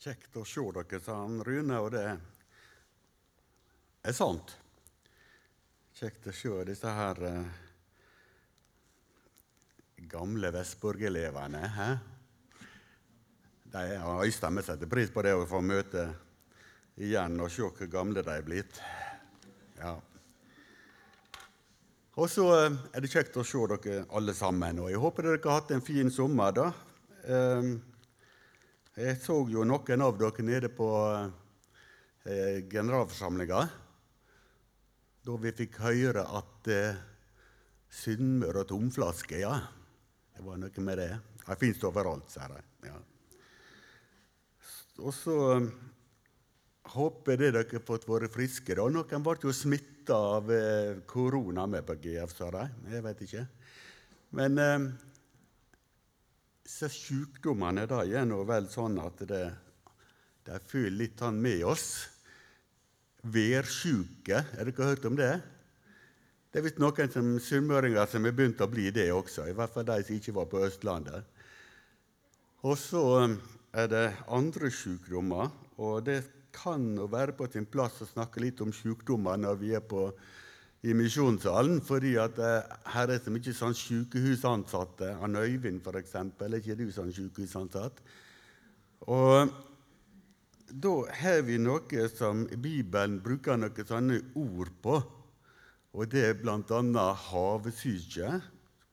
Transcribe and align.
Kjekt 0.00 0.34
å 0.36 0.42
se 0.48 0.62
dere, 0.74 0.98
sa 1.00 1.20
han 1.20 1.38
Rune, 1.46 1.76
og 1.78 1.92
det 1.94 2.02
er 4.02 4.16
sant. 4.16 4.56
Kjekt 5.94 6.26
å 6.26 6.34
se 6.34 6.64
disse 6.66 6.90
her 6.90 7.20
eh, 7.28 7.60
gamle 10.10 10.50
Vestborg-elevene. 10.56 11.62
De 13.70 13.84
har 14.02 14.24
øystemt 14.26 14.66
setter 14.66 14.90
pris 14.90 15.14
på 15.14 15.22
det 15.22 15.36
å 15.38 15.46
få 15.46 15.62
møte 15.62 16.08
igjen 16.98 17.38
og 17.38 17.52
se 17.54 17.62
hvor 17.62 17.90
gamle 17.90 18.26
de 18.26 18.34
er 18.34 18.44
blitt. 18.46 18.82
Ja. 19.78 19.94
Og 22.18 22.30
så 22.30 22.50
eh, 22.58 22.82
er 22.90 23.02
det 23.02 23.14
kjekt 23.14 23.38
å 23.38 23.46
se 23.46 23.62
dere 23.76 24.04
alle 24.10 24.34
sammen. 24.34 24.82
Og 24.82 24.90
jeg 24.90 25.06
håper 25.06 25.30
dere 25.30 25.42
har 25.46 25.62
hatt 25.62 25.74
en 25.78 25.86
fin 25.86 26.10
sommer. 26.10 26.54
da. 26.54 26.70
Eh, 27.22 27.74
jeg 28.96 29.16
så 29.22 29.38
jo 29.50 29.64
noen 29.66 30.04
av 30.06 30.18
dere 30.18 30.44
nede 30.46 30.70
på 30.70 30.90
eh, 32.24 32.62
generalforsamlinga 32.70 33.64
da 35.24 35.38
vi 35.40 35.52
fikk 35.56 35.80
høre 35.80 36.24
at 36.36 36.70
eh, 36.70 37.02
Sunnmøre 37.94 38.64
og 38.64 38.70
tomflaske, 38.72 39.38
ja. 39.38 39.54
Det 40.34 40.42
var 40.42 40.58
noe 40.58 40.82
med 40.82 40.98
det. 40.98 41.12
Det 41.44 41.56
fins 41.60 41.84
overalt, 41.86 42.26
sier 42.32 42.50
de. 42.50 42.88
Ja. 42.88 42.96
Og 45.04 45.14
så 45.14 45.36
eh, 45.54 45.68
håper 46.96 47.38
jeg 47.38 47.54
dere 47.54 47.62
har 47.70 47.84
fått 47.86 48.08
være 48.10 48.30
friske. 48.34 48.74
da. 48.74 48.88
Noen 48.90 49.26
ble 49.26 49.36
jo 49.46 49.54
smitta 49.54 50.18
av 50.38 50.50
eh, 50.52 51.02
korona 51.06 51.68
med 51.70 51.86
på 51.86 51.96
GF, 52.02 52.34
sa 52.34 52.50
de. 52.54 52.66
Jeg 52.90 53.06
vet 53.06 53.24
ikke. 53.28 53.46
Men 54.34 54.58
eh, 54.58 54.88
disse 56.74 56.88
sykdommene 56.90 57.84
da, 57.86 58.00
er 58.02 58.24
nå 58.26 58.40
vel 58.48 58.64
sånn 58.66 58.96
at 58.98 59.20
det, 59.30 59.44
de 60.42 60.56
føler 60.66 60.96
litt 61.04 61.20
sånn 61.22 61.36
med 61.38 61.60
oss. 61.70 61.84
Værsjuke, 63.22 64.40
har 64.56 64.66
dere 64.66 64.88
hørt 64.88 65.06
om 65.06 65.14
det? 65.14 65.36
Det 66.50 66.58
er 66.58 66.64
visst 66.66 66.80
noen 66.82 67.12
som 67.14 67.28
sunnmøringer 67.38 68.10
som 68.10 68.26
har 68.26 68.34
begynt 68.34 68.64
å 68.66 68.68
bli 68.70 68.88
det 68.90 69.06
også, 69.14 69.46
i 69.46 69.54
hvert 69.54 69.70
fall 69.70 69.86
de 69.86 70.00
som 70.02 70.18
ikke 70.18 70.34
var 70.34 70.50
på 70.50 70.64
Østlandet. 70.66 71.30
Og 72.66 72.74
så 72.80 73.04
um, 73.22 73.38
er 73.70 73.86
det 73.94 74.04
andre 74.34 74.72
sykdommer, 74.74 75.54
og 75.78 76.02
det 76.10 76.24
kan 76.54 76.90
være 77.10 77.36
på 77.38 77.52
sin 77.54 77.70
plass 77.70 78.02
å 78.02 78.10
snakke 78.10 78.42
litt 78.42 78.66
om 78.66 78.74
sykdommer 78.74 79.38
når 79.38 79.62
vi 79.62 79.76
er 79.78 79.86
på 79.94 80.08
i 80.84 80.92
misjonssalen, 80.92 81.78
fordi 81.84 82.14
at 82.20 82.38
eh, 82.44 82.72
her 82.92 83.12
er 83.14 83.20
så 83.22 83.32
mye 83.32 83.54
sånn 83.56 83.76
sykehusansatte. 83.78 85.14
Han 85.22 85.38
Øyvind, 85.40 85.80
for 85.84 85.96
eksempel, 85.96 86.52
er 86.52 86.60
ikke 86.60 86.76
du 86.76 86.90
sånn 86.92 87.12
sykehusansatt? 87.14 88.02
Og 89.08 89.54
da 90.68 90.94
har 91.20 91.44
vi 91.46 91.56
noe 91.60 92.08
som 92.12 92.44
Bibelen 92.60 93.20
bruker 93.24 93.56
noen 93.60 93.88
sånne 93.88 94.18
ord 94.40 94.72
på. 94.84 94.98
Og 95.94 96.10
det 96.10 96.24
er 96.28 96.40
bl.a. 96.40 97.06
havesyke. 97.30 98.32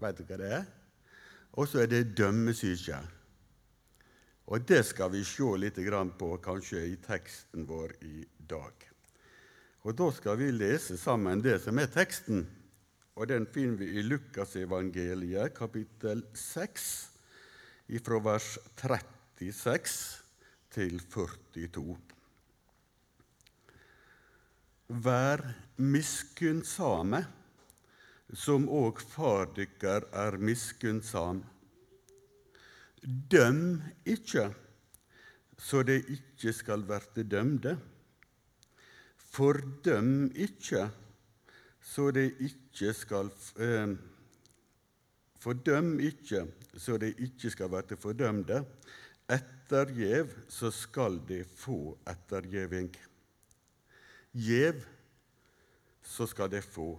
Vet 0.02 0.22
du 0.22 0.23
hva 0.30 0.38
det 0.39 0.52
er? 0.62 0.69
Og 1.59 1.67
så 1.67 1.84
er 1.84 1.92
det 1.92 2.14
dømmesyke. 2.16 3.02
Og 4.52 4.64
det 4.67 4.84
skal 4.88 5.12
vi 5.12 5.25
se 5.28 5.50
litt 5.59 5.80
på 6.19 6.31
kanskje 6.44 6.86
i 6.94 6.95
teksten 7.03 7.67
vår 7.67 7.95
i 8.03 8.23
dag. 8.47 8.91
Og 9.81 9.95
Da 9.97 10.11
skal 10.13 10.37
vi 10.37 10.51
lese 10.53 10.97
sammen 10.97 11.41
det 11.41 11.57
som 11.63 11.79
er 11.81 11.89
teksten. 11.89 12.43
Og 13.17 13.27
Den 13.27 13.47
finner 13.49 13.77
vi 13.81 13.88
i 13.97 14.03
Lukasevangeliet, 14.05 15.53
kapittel 15.57 16.21
6, 16.33 17.09
fra 18.05 18.19
vers 18.23 18.57
36 18.77 20.21
til 20.71 21.01
42. 21.11 21.97
Vær 24.91 25.43
miskunnsame, 25.77 27.25
som 28.33 28.69
òg 28.69 29.01
far 29.01 29.50
dykkar 29.56 30.07
er 30.13 30.38
miskunnsam. 30.38 31.41
Døm 33.01 33.81
ikke, 34.06 34.51
så 35.57 35.81
det 35.83 36.03
ikke 36.06 36.53
skal 36.53 36.85
verte 36.88 37.25
dømde. 37.27 37.75
Fordøm 39.31 40.31
ikke, 40.36 40.90
så 41.81 42.09
det 42.12 42.34
ikke 42.44 42.92
skal 42.96 43.30
eh, 43.64 43.94
Fordøm 45.42 45.96
ikke, 46.03 46.44
så 46.78 47.00
det 47.02 47.16
ikke 47.18 47.50
skal 47.50 47.72
verte 47.72 47.97
fordømte. 47.97 48.59
Ettergjev, 49.31 50.36
så 50.52 50.69
skal 50.75 51.18
de 51.25 51.40
få 51.47 51.96
ettergjeving. 52.12 52.92
Gjev, 54.38 54.84
så 56.03 56.28
skal 56.30 56.52
de 56.52 56.62
få. 56.62 56.92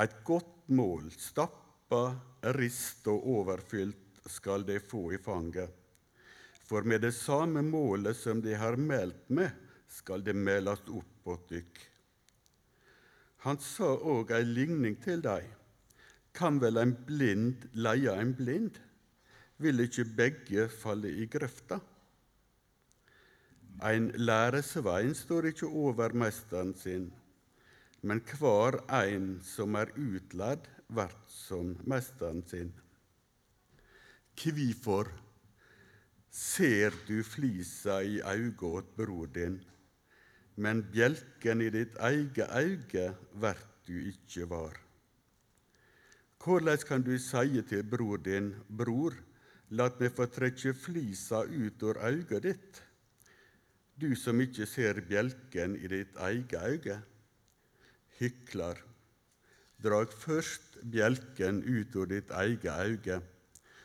Et 0.00 0.14
godt 0.24 0.70
mål, 0.72 1.10
stappa, 1.12 2.14
rist 2.56 3.10
og 3.10 3.26
overfylt, 3.34 4.22
skal 4.30 4.64
de 4.64 4.78
få 4.80 5.10
i 5.12 5.18
fanget. 5.20 5.68
For 6.70 6.86
med 6.86 7.02
det 7.02 7.12
samme 7.18 7.60
målet 7.66 8.16
som 8.16 8.40
de 8.40 8.54
har 8.54 8.78
meldt 8.78 9.28
med, 9.28 9.50
skal 9.90 10.22
det 10.24 10.36
melast 10.38 10.88
opp 10.88 11.32
åt 11.34 11.48
dykk. 11.50 11.80
Han 13.44 13.58
sa 13.64 13.88
òg 14.14 14.32
ei 14.36 14.44
ligning 14.44 14.98
til 15.00 15.22
dei. 15.24 15.42
Kan 16.36 16.60
vel 16.62 16.78
ein 16.78 16.92
blind 17.06 17.66
leie 17.74 18.12
ein 18.12 18.34
blind? 18.38 18.76
Vil 19.60 19.82
ikkje 19.84 20.04
begge 20.16 20.68
falle 20.72 21.10
i 21.10 21.26
grøfta? 21.28 21.80
Ein 23.80 24.10
læresvein 24.20 25.14
står 25.16 25.50
ikkje 25.50 25.68
over 25.82 26.12
meisteren 26.12 26.74
sin, 26.76 27.06
men 28.02 28.20
kvar 28.28 28.76
ein 28.92 29.38
som 29.44 29.76
er 29.80 29.92
utlærd, 29.96 30.66
vert 30.88 31.32
som 31.32 31.72
meisteren 31.88 32.42
sin. 32.50 32.74
Kvifor 34.36 35.08
ser 36.30 36.92
du 37.08 37.22
flisa 37.24 38.02
i 38.04 38.20
auga 38.20 38.76
åt 38.80 38.92
bror 38.96 39.32
din, 39.32 39.56
men 40.56 40.82
bjelken 40.92 41.62
i 41.62 41.70
ditt 41.70 41.96
eige 42.02 42.46
auge 42.50 43.10
vert 43.42 43.66
du 43.86 43.96
ikkje 44.10 44.46
var. 44.50 44.76
Korleis 46.40 46.84
kan 46.88 47.02
du 47.04 47.16
seie 47.20 47.62
til 47.68 47.82
bror 47.84 48.20
din, 48.24 48.54
bror, 48.68 49.14
lat 49.70 49.98
meg 50.00 50.14
få 50.16 50.26
trekkje 50.32 50.72
flisa 50.74 51.42
ut 51.44 51.82
av 51.84 52.00
auget 52.08 52.46
ditt, 52.46 52.82
du 54.00 54.14
som 54.16 54.40
ikkje 54.40 54.66
ser 54.66 55.02
bjelken 55.04 55.76
i 55.76 55.90
ditt 55.92 56.16
eige 56.24 56.62
auge? 56.64 56.96
Hyklar, 58.16 58.80
drag 59.84 60.12
først 60.16 60.80
bjelken 60.80 61.60
ut 61.66 61.96
av 62.00 62.08
ditt 62.08 62.32
eige 62.40 62.72
auge, 62.72 63.20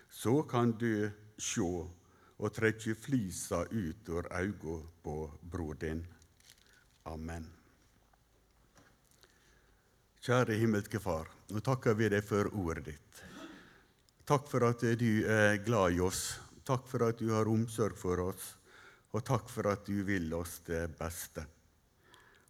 så 0.07 0.39
kan 0.47 0.71
du 0.79 1.09
sjå 1.35 1.71
og 2.35 2.51
trekkje 2.55 2.95
flisa 2.99 3.65
ut 3.71 4.09
av 4.15 4.31
øyet 4.31 4.91
på 5.03 5.17
bror 5.51 5.75
din. 5.79 6.05
Amen. 7.05 7.45
Kjære 10.25 10.57
himmelske 10.57 10.97
Far, 10.97 11.27
nå 11.53 11.61
takker 11.61 11.93
vi 11.93 12.09
deg 12.09 12.25
for 12.25 12.49
ordet 12.57 12.87
ditt. 12.87 13.19
Takk 14.25 14.47
for 14.49 14.65
at 14.65 14.81
du 14.97 15.11
er 15.29 15.59
glad 15.61 15.93
i 15.93 16.01
oss. 16.01 16.39
Takk 16.65 16.87
for 16.89 17.05
at 17.05 17.19
du 17.21 17.29
har 17.29 17.45
omsorg 17.45 17.93
for 17.99 18.23
oss, 18.23 18.55
og 19.13 19.21
takk 19.27 19.51
for 19.53 19.69
at 19.69 19.85
du 19.85 20.01
vil 20.07 20.33
oss 20.33 20.57
det 20.65 20.87
beste. 20.97 21.45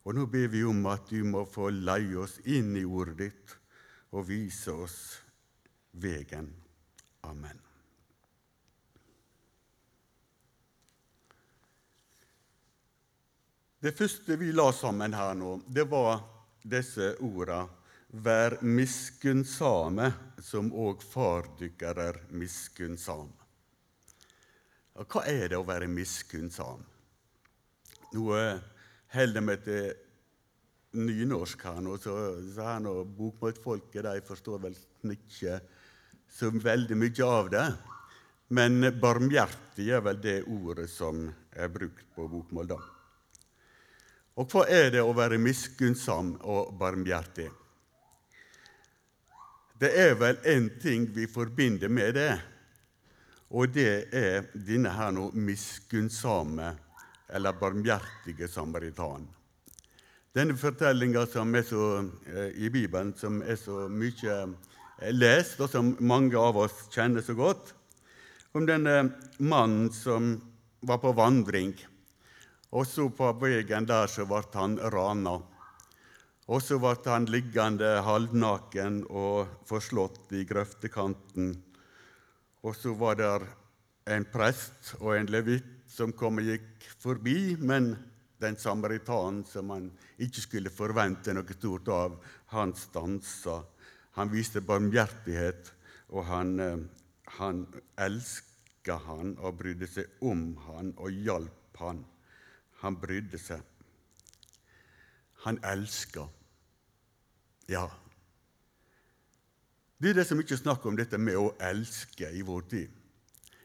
Og 0.08 0.16
nå 0.16 0.24
ber 0.32 0.48
vi 0.54 0.64
om 0.64 0.86
at 0.88 1.12
du 1.12 1.20
må 1.28 1.44
få 1.50 1.68
leie 1.76 2.16
oss 2.24 2.38
inn 2.48 2.72
i 2.80 2.88
ordet 2.88 3.18
ditt 3.26 3.60
og 4.16 4.30
vise 4.30 4.72
oss 4.72 5.00
veien. 6.00 6.48
Amen. 7.28 7.65
Det 13.86 13.92
første 13.94 14.34
vi 14.42 14.48
la 14.50 14.72
sammen 14.74 15.14
her 15.14 15.36
nå, 15.38 15.60
det 15.70 15.84
var 15.86 16.24
disse 16.66 17.12
orda 17.22 17.68
Vær 18.26 18.56
miskunnsame, 18.66 20.08
som 20.42 20.72
òg 20.74 21.04
far 21.06 21.52
dykkar 21.60 22.00
er 22.02 22.18
miskunnsam. 22.34 23.28
Og 24.96 25.12
hva 25.12 25.26
er 25.30 25.52
det 25.52 25.60
å 25.60 25.68
være 25.68 25.90
miskunnsam? 25.92 26.82
Nå 28.16 28.26
holder 28.32 29.38
jeg 29.38 29.46
meg 29.52 29.68
til 29.68 29.92
nynorsk 30.96 31.68
her 31.68 31.78
nå, 31.86 32.00
så, 32.02 32.16
så 32.56 32.72
her 32.72 32.82
nå 32.88 32.96
bokmålsfolket 33.20 34.08
de 34.08 34.26
forstår 34.32 34.66
vel 34.66 34.82
ikke 35.14 35.60
så 36.40 36.50
veldig 36.56 37.02
mye 37.04 37.30
av 37.38 37.54
det. 37.54 37.68
Men 38.56 38.82
barmhjertig 38.98 39.92
er 39.94 40.06
vel 40.10 40.26
det 40.26 40.40
ordet 40.48 40.90
som 40.90 41.28
er 41.54 41.74
brukt 41.78 42.06
på 42.16 42.32
bokmål 42.34 42.74
da. 42.78 42.84
Og 44.36 44.52
hva 44.52 44.66
er 44.68 44.90
det 44.92 45.04
å 45.04 45.14
være 45.16 45.40
miskunnsam 45.40 46.34
og 46.44 46.74
barmhjertig? 46.80 47.48
Det 49.80 49.92
er 49.92 50.16
vel 50.20 50.40
én 50.48 50.68
ting 50.82 51.08
vi 51.16 51.28
forbinder 51.28 51.92
med 51.92 52.14
det, 52.20 52.34
Og 53.50 53.70
det 53.70 54.10
er 54.12 54.48
denne 54.54 54.90
her 54.90 55.12
nå 55.14 55.30
miskunnsame, 55.32 56.74
eller 57.30 57.54
barmhjertige 57.54 58.48
samaritan. 58.50 59.28
Denne 60.36 60.58
fortellinga 60.58 61.22
eh, 61.22 62.50
i 62.58 62.70
Bibelen, 62.70 63.14
som 63.16 63.42
er 63.42 63.56
så 63.56 63.88
mye 63.88 64.34
eh, 65.00 65.12
lest, 65.14 65.62
og 65.62 65.70
som 65.70 65.96
mange 66.00 66.36
av 66.36 66.58
oss 66.58 66.90
kjenner 66.92 67.22
så 67.22 67.34
godt, 67.34 67.74
om 68.54 68.66
denne 68.66 69.14
mannen 69.38 69.92
som 69.94 70.42
var 70.82 70.98
på 70.98 71.14
vandring, 71.14 71.76
og 72.76 72.84
så 72.88 73.08
på 73.08 73.28
veien 73.40 73.86
der 73.88 74.10
så 74.12 74.26
ble 74.28 74.42
han 74.54 74.76
rana. 74.92 75.38
Og 76.52 76.62
så 76.62 76.78
ble 76.82 76.98
han 77.08 77.28
liggende 77.32 78.02
halvnaken 78.06 79.06
og 79.10 79.62
forslått 79.70 80.34
i 80.36 80.44
grøftekanten. 80.46 81.54
Og 82.66 82.76
så 82.76 82.92
var 83.00 83.16
det 83.22 83.30
en 84.12 84.26
prest 84.30 84.92
og 85.00 85.16
en 85.16 85.32
levitt 85.32 85.72
som 85.90 86.12
kom 86.14 86.42
og 86.42 86.50
gikk 86.50 86.84
forbi, 87.00 87.56
men 87.58 87.94
den 88.44 88.58
samaritanen 88.60 89.46
som 89.48 89.72
han 89.72 89.88
ikke 90.22 90.44
skulle 90.44 90.74
forvente 90.74 91.34
noe 91.34 91.56
stort 91.56 91.88
av, 91.94 92.18
han 92.52 92.76
stansa. 92.76 93.62
Han 94.20 94.32
viste 94.34 94.62
barmhjertighet, 94.62 95.72
og 96.12 96.28
han, 96.28 96.60
eh, 96.60 96.84
han 97.40 97.64
elska 97.98 99.00
han 99.08 99.38
og 99.40 99.58
brydde 99.62 99.88
seg 99.88 100.28
om 100.28 100.52
han 100.68 100.92
og 100.98 101.24
hjalp 101.26 101.80
han. 101.80 102.04
Han 102.86 102.98
brydde 103.02 103.40
seg. 103.42 103.62
Han 105.46 105.58
elska. 105.66 106.28
Ja. 107.70 107.88
Det 109.98 110.12
er 110.12 110.20
det 110.20 110.28
som 110.30 110.42
ikke 110.42 110.58
snakk 110.60 110.86
om 110.86 110.98
dette 110.98 111.18
med 111.18 111.40
å 111.40 111.56
elske 111.66 112.30
i 112.30 112.44
vår 112.46 112.68
tid. 112.70 113.02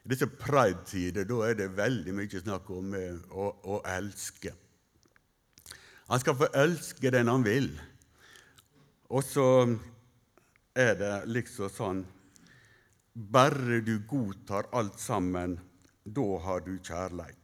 I 0.00 0.12
disse 0.14 0.28
pride-tider 0.40 1.28
da 1.28 1.42
er 1.50 1.58
det 1.58 1.68
veldig 1.76 2.16
mye 2.16 2.40
snakk 2.40 2.70
om 2.72 2.94
eh, 2.96 3.18
å, 3.36 3.50
å 3.76 3.80
elske. 3.92 4.54
Han 6.08 6.22
skal 6.22 6.38
få 6.40 6.48
elske 6.56 7.12
den 7.12 7.28
han 7.28 7.44
vil. 7.44 7.68
Og 9.12 9.24
så 9.26 9.44
er 10.74 10.96
det 10.98 11.12
liksom 11.30 11.70
sånn 11.74 12.00
Bare 13.10 13.80
du 13.82 13.96
godtar 14.08 14.68
alt 14.72 15.00
sammen, 15.02 15.56
da 16.06 16.26
har 16.44 16.62
du 16.64 16.76
kjærleik. 16.78 17.39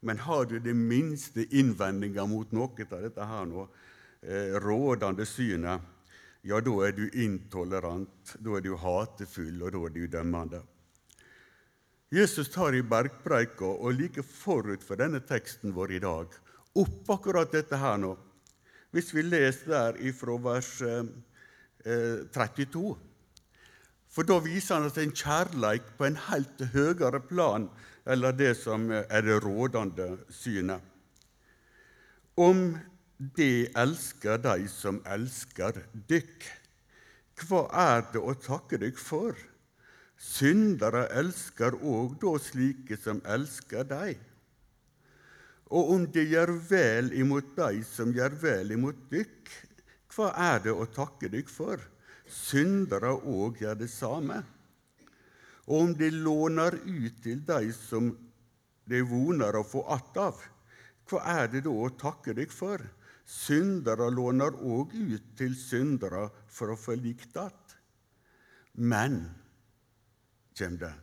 Men 0.00 0.18
har 0.18 0.44
du 0.46 0.58
det 0.62 0.74
minste 0.74 1.44
innvendinger 1.50 2.26
mot 2.30 2.52
noe 2.54 2.86
av 2.90 3.02
dette 3.02 3.28
her 3.30 3.46
nå, 3.50 3.68
eh, 4.22 4.54
rådende 4.62 5.26
synet, 5.26 5.80
ja, 6.46 6.60
da 6.60 6.74
er 6.86 6.92
du 6.94 7.08
intolerant, 7.18 8.36
da 8.38 8.56
er 8.56 8.62
du 8.62 8.76
hatefull, 8.78 9.62
og 9.62 9.72
da 9.74 9.80
er 9.84 9.94
du 9.94 10.06
dømmende. 10.06 10.62
Jesus 12.14 12.48
tar 12.48 12.72
i 12.72 12.82
bergpreika, 12.82 13.66
og 13.66 13.98
like 13.98 14.22
forut 14.22 14.84
for 14.86 14.96
denne 14.96 15.20
teksten 15.20 15.74
vår 15.76 15.98
i 15.98 16.00
dag, 16.04 16.32
opp 16.78 17.10
akkurat 17.10 17.52
dette 17.52 17.76
her 17.76 17.98
nå. 18.00 18.14
Hvis 18.94 19.10
vi 19.12 19.26
leser 19.26 19.74
der 19.74 19.98
ifra 20.08 20.38
vers 20.40 20.70
eh, 20.80 21.04
32 22.32 22.96
For 24.08 24.24
da 24.24 24.38
viser 24.40 24.78
han 24.78 24.88
oss 24.88 24.96
en 24.98 25.12
kjærleik 25.12 25.92
på 25.98 26.06
en 26.08 26.16
helt 26.30 26.62
høyere 26.72 27.20
plan 27.28 27.68
eller 28.08 28.32
det 28.32 28.54
som 28.56 28.88
er 28.90 29.24
det 29.24 29.40
rådende 29.44 30.16
synet. 30.32 30.80
Om 32.38 32.78
de 33.36 33.66
elsker 33.76 34.38
de 34.40 34.68
som 34.70 35.02
elsker 35.04 35.82
dykk, 36.08 36.46
hva 37.44 37.64
er 37.82 38.06
det 38.14 38.22
å 38.22 38.34
takke 38.38 38.78
dykk 38.80 38.98
for? 39.02 39.36
Syndere 40.18 41.04
elsker 41.18 41.76
òg 41.78 42.16
da 42.22 42.34
slike 42.42 42.98
som 42.98 43.20
elsker 43.26 43.86
dei. 43.86 44.16
Og 45.68 45.92
om 45.94 46.06
de 46.10 46.24
gjør 46.24 46.54
vel 46.70 47.12
imot 47.18 47.52
de 47.58 47.82
som 47.86 48.14
gjør 48.14 48.38
vel 48.40 48.72
imot 48.74 49.04
dykk, 49.12 49.50
hva 50.14 50.32
er 50.54 50.62
det 50.64 50.72
å 50.74 50.88
takke 50.90 51.28
dykk 51.30 51.50
for? 51.52 51.82
Syndere 52.28 53.12
òg 53.14 53.60
gjør 53.62 53.76
det 53.82 53.90
samme. 53.92 54.40
Og 55.68 55.82
om 55.82 55.90
de 55.96 56.08
låner 56.10 56.78
ut 56.80 57.18
til 57.22 57.42
de 57.44 57.72
som 57.76 58.08
de 58.88 59.02
voner 59.04 59.56
å 59.58 59.66
få 59.68 59.82
att 59.92 60.16
av, 60.16 60.38
hva 61.08 61.20
er 61.40 61.50
det 61.52 61.64
da 61.66 61.72
å 61.72 61.90
takke 62.00 62.32
deg 62.36 62.52
for? 62.52 62.80
Syndere 63.28 64.08
låner 64.12 64.56
òg 64.64 64.94
ut 64.96 65.34
til 65.36 65.52
syndere 65.56 66.30
for 66.48 66.72
å 66.72 66.78
få 66.80 66.96
likt 66.96 67.36
att. 67.36 67.76
Men, 68.80 69.20
kjem 70.56 70.78
det, 70.80 70.94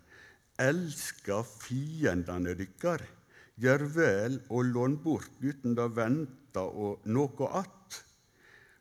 elska 0.57 1.43
fiendene 1.45 2.55
dykkar, 2.57 3.03
gjør 3.61 3.85
vel 3.93 4.39
å 4.49 4.63
låne 4.65 4.97
bort 5.03 5.43
uten 5.45 5.77
å 5.77 5.89
vente 5.93 6.65
og 6.65 7.05
noe 7.05 7.51
att. 7.61 8.01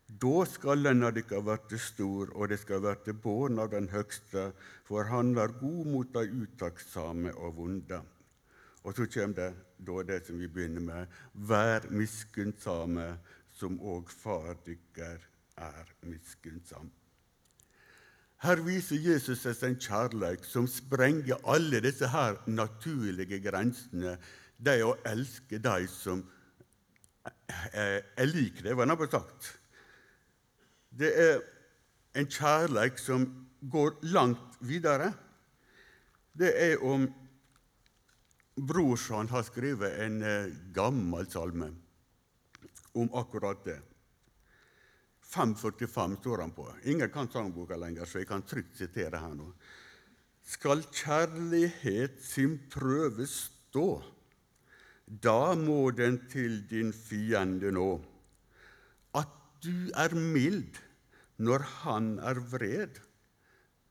Da 0.05 0.43
skal 0.45 0.83
lønna 0.85 1.09
dykkar 1.09 1.41
verte 1.41 1.79
stor, 1.81 2.29
og 2.37 2.51
det 2.51 2.59
skal 2.61 2.83
verte 2.83 3.13
båren 3.13 3.57
av 3.59 3.71
den 3.73 3.87
høgste, 3.89 4.51
for 4.85 5.09
han 5.09 5.33
er 5.37 5.55
god 5.57 5.87
mot 5.89 6.11
dei 6.13 6.27
uttaktsame 6.29 7.33
og 7.33 7.55
vonde. 7.57 8.01
Og 8.85 8.93
så 8.93 9.07
kjem 9.09 9.33
det 9.33 9.49
da 9.81 10.03
det 10.05 10.19
som 10.27 10.37
vi 10.37 10.47
begynner 10.47 10.85
med, 10.85 11.15
vær 11.33 11.89
miskunnsame, 11.89 13.15
som 13.55 13.79
òg 13.81 14.11
far 14.11 14.53
dykkar 14.67 15.25
er 15.57 15.91
miskunnsam. 16.05 16.91
Her 18.45 18.61
viser 18.61 18.99
Jesus 19.01 19.41
seg 19.41 19.61
en 19.65 19.77
kjærleik 19.79 20.45
som 20.45 20.67
sprenger 20.69 21.39
alle 21.49 21.79
disse 21.81 22.05
her 22.11 22.37
naturlige 22.45 23.39
grensene. 23.41 24.19
Det 24.57 24.81
å 24.85 24.97
elske 25.07 25.57
de 25.57 25.87
som 25.89 26.21
er 27.73 28.27
lik 28.29 28.61
det, 28.61 28.75
var 28.77 28.91
det 28.91 29.09
sagt. 29.09 29.55
Det 30.95 31.11
er 31.19 31.41
en 32.15 32.27
kjærleik 32.31 32.99
som 33.01 33.25
går 33.59 33.97
langt 34.13 34.59
videre. 34.63 35.11
Det 36.35 36.51
er 36.55 36.83
om 36.83 37.07
brorsan 38.55 39.27
har 39.31 39.43
skrevet 39.43 39.99
en 40.05 40.21
eh, 40.23 40.53
gammel 40.75 41.27
salme 41.31 41.73
om 42.95 43.11
akkurat 43.19 43.65
det. 43.65 43.79
545 45.35 46.17
står 46.21 46.43
han 46.45 46.53
på. 46.55 46.69
Ingen 46.83 47.09
kan 47.11 47.27
sangboka 47.31 47.75
lenger, 47.75 48.05
så 48.05 48.21
jeg 48.21 48.29
kan 48.29 48.45
trygt 48.47 48.77
sitere 48.79 49.19
her 49.19 49.35
nå. 49.35 49.49
Skal 50.45 50.85
kjærlighet 50.93 52.21
sin 52.23 52.59
prøve 52.71 53.25
stå, 53.27 53.89
da 55.05 55.55
må 55.57 55.89
den 55.91 56.21
til 56.31 56.61
din 56.69 56.93
fiende 56.93 57.73
nå. 57.73 57.89
At 59.17 59.33
du 59.65 59.89
er 59.97 60.15
mild 60.15 60.84
når 61.37 61.65
han 61.83 62.15
er 62.19 62.39
vred. 62.51 62.99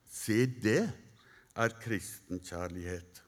Se, 0.09 0.47
det 0.47 0.85
er 1.55 1.77
kristen 1.83 2.41
kjærlighet. 2.45 3.23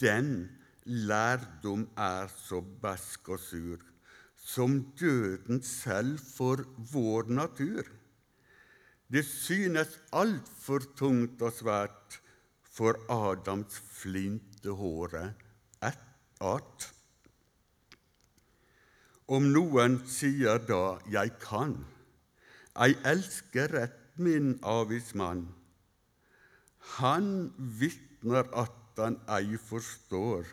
Den 0.00 0.48
lærdom 0.84 1.86
er 1.96 2.30
så 2.34 2.60
besk 2.82 3.28
og 3.34 3.40
sur, 3.42 3.78
som 4.36 4.80
døden 4.98 5.62
selv 5.62 6.18
for 6.18 6.64
vår 6.92 7.30
natur. 7.30 7.84
Det 9.10 9.24
synes 9.26 9.96
altfor 10.14 10.86
tungt 10.96 11.42
og 11.42 11.54
svært 11.54 12.20
for 12.70 12.98
Adams 13.10 13.80
flinte 14.00 14.70
håre 14.70 15.32
ett 15.82 16.06
art. 16.40 16.86
Om 19.30 19.50
noen 19.54 20.00
sier 20.06 20.58
da 20.58 20.98
'jeg 21.06 21.38
kan', 21.42 21.84
Ei 22.80 22.94
elsker 23.04 23.68
rett 23.76 24.18
min 24.18 24.54
avismann. 24.64 25.42
Han 26.96 27.26
vitner 27.80 28.48
at 28.56 28.76
han 29.00 29.18
ei 29.32 29.58
forstår 29.60 30.48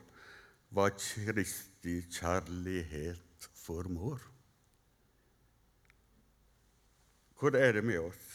hva 0.76 0.90
Kristi 0.96 2.02
kjærlighet 2.12 3.48
formår. 3.64 4.20
Hvor 7.40 7.56
er 7.56 7.78
det 7.78 7.84
med 7.86 8.00
oss? 8.02 8.26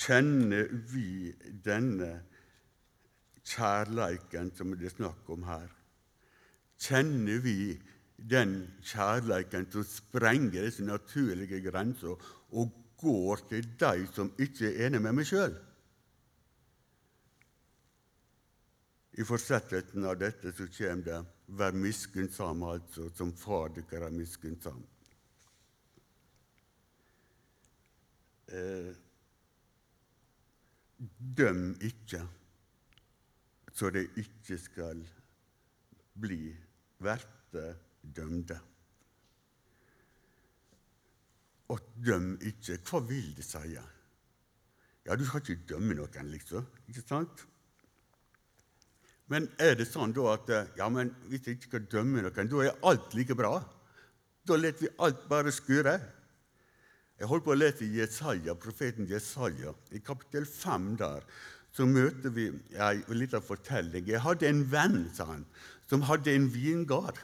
Kjenner 0.00 0.68
vi 0.92 1.30
denne 1.64 2.10
kjærleiken 3.44 4.50
som 4.56 4.72
det 4.76 4.90
er 4.90 4.96
snakk 4.96 5.28
om 5.32 5.44
her? 5.48 5.68
Kjenner 6.80 7.40
vi 7.44 7.76
den 8.30 8.54
kjærleiken 8.84 9.68
som 9.72 9.84
sprenger 9.88 10.66
disse 10.66 10.84
naturlige 10.84 11.62
grenser 11.64 12.16
og 12.50 12.72
går 13.00 13.42
til 13.48 13.68
de 13.80 14.06
som 14.12 14.30
ikke 14.38 14.68
er 14.68 14.86
enige 14.86 15.04
med 15.04 15.16
meg 15.18 15.28
sjøl. 15.28 15.56
I 19.20 19.26
fortsettelsen 19.26 20.06
av 20.06 20.16
dette 20.20 20.52
så 20.54 20.68
kommer 20.70 21.04
det 21.04 21.20
'vær 21.48 21.72
miskunnsam', 21.74 22.62
altså, 22.64 23.10
som 23.16 23.32
far 23.32 23.68
dere 23.68 24.06
er 24.06 24.10
miskunnsam. 24.10 24.86
Eh, 28.48 28.94
døm 31.36 31.76
ikke, 31.80 32.22
så 33.72 33.90
de 33.90 34.06
ikke 34.16 34.58
skal 34.58 35.04
bli 36.20 36.56
verte 36.98 37.76
dømde. 38.02 38.60
Og 41.70 41.80
døm 42.04 42.34
ikke. 42.42 42.80
Hva 42.86 43.00
vil 43.06 43.32
det 43.36 43.46
si? 43.46 43.76
Ja, 45.06 45.16
du 45.16 45.24
skal 45.26 45.42
ikke 45.42 45.74
dømme 45.74 45.96
noen, 45.98 46.30
liksom. 46.32 46.66
Ikke 46.90 47.04
sant? 47.06 47.46
Men 49.30 49.46
er 49.62 49.76
det 49.78 49.86
sånn 49.86 50.12
da 50.14 50.32
at 50.32 50.48
ja, 50.78 50.88
men 50.90 51.12
hvis 51.30 51.46
jeg 51.46 51.58
ikke 51.58 51.68
skal 51.68 51.84
dømme 51.92 52.24
noen, 52.24 52.50
da 52.50 52.64
er 52.66 52.80
alt 52.90 53.14
like 53.14 53.36
bra? 53.38 53.60
Da 54.46 54.56
lar 54.58 54.74
vi 54.80 54.90
alt 54.98 55.22
bare 55.30 55.52
skure? 55.54 55.94
Jeg 57.20 57.28
holdt 57.28 57.44
på 57.44 57.52
å 57.52 57.58
lese 57.58 57.86
Jesaja, 57.92 58.54
profeten 58.56 59.06
Jesaja. 59.06 59.74
I 59.92 60.00
kapittel 60.02 60.46
5 60.48 60.94
der 60.98 61.26
så 61.70 61.86
møter 61.86 62.32
vi 62.34 62.48
ei 62.74 62.94
lita 63.14 63.38
fortelling. 63.44 64.08
Jeg 64.08 64.22
hadde 64.24 64.48
en 64.48 64.64
venn, 64.72 65.02
sa 65.14 65.28
han, 65.28 65.44
som 65.86 66.02
hadde 66.08 66.32
en 66.34 66.48
vingard. 66.50 67.20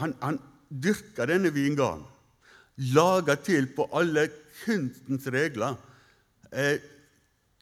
Han, 0.00 0.14
han 0.22 0.38
dyrka 0.70 1.26
denne 1.28 1.52
vingarden, 1.54 2.06
laga 2.76 3.36
til 3.38 3.68
på 3.74 3.86
alle 3.94 4.28
kunstens 4.64 5.26
regler. 5.30 5.76
Eh, 6.52 6.78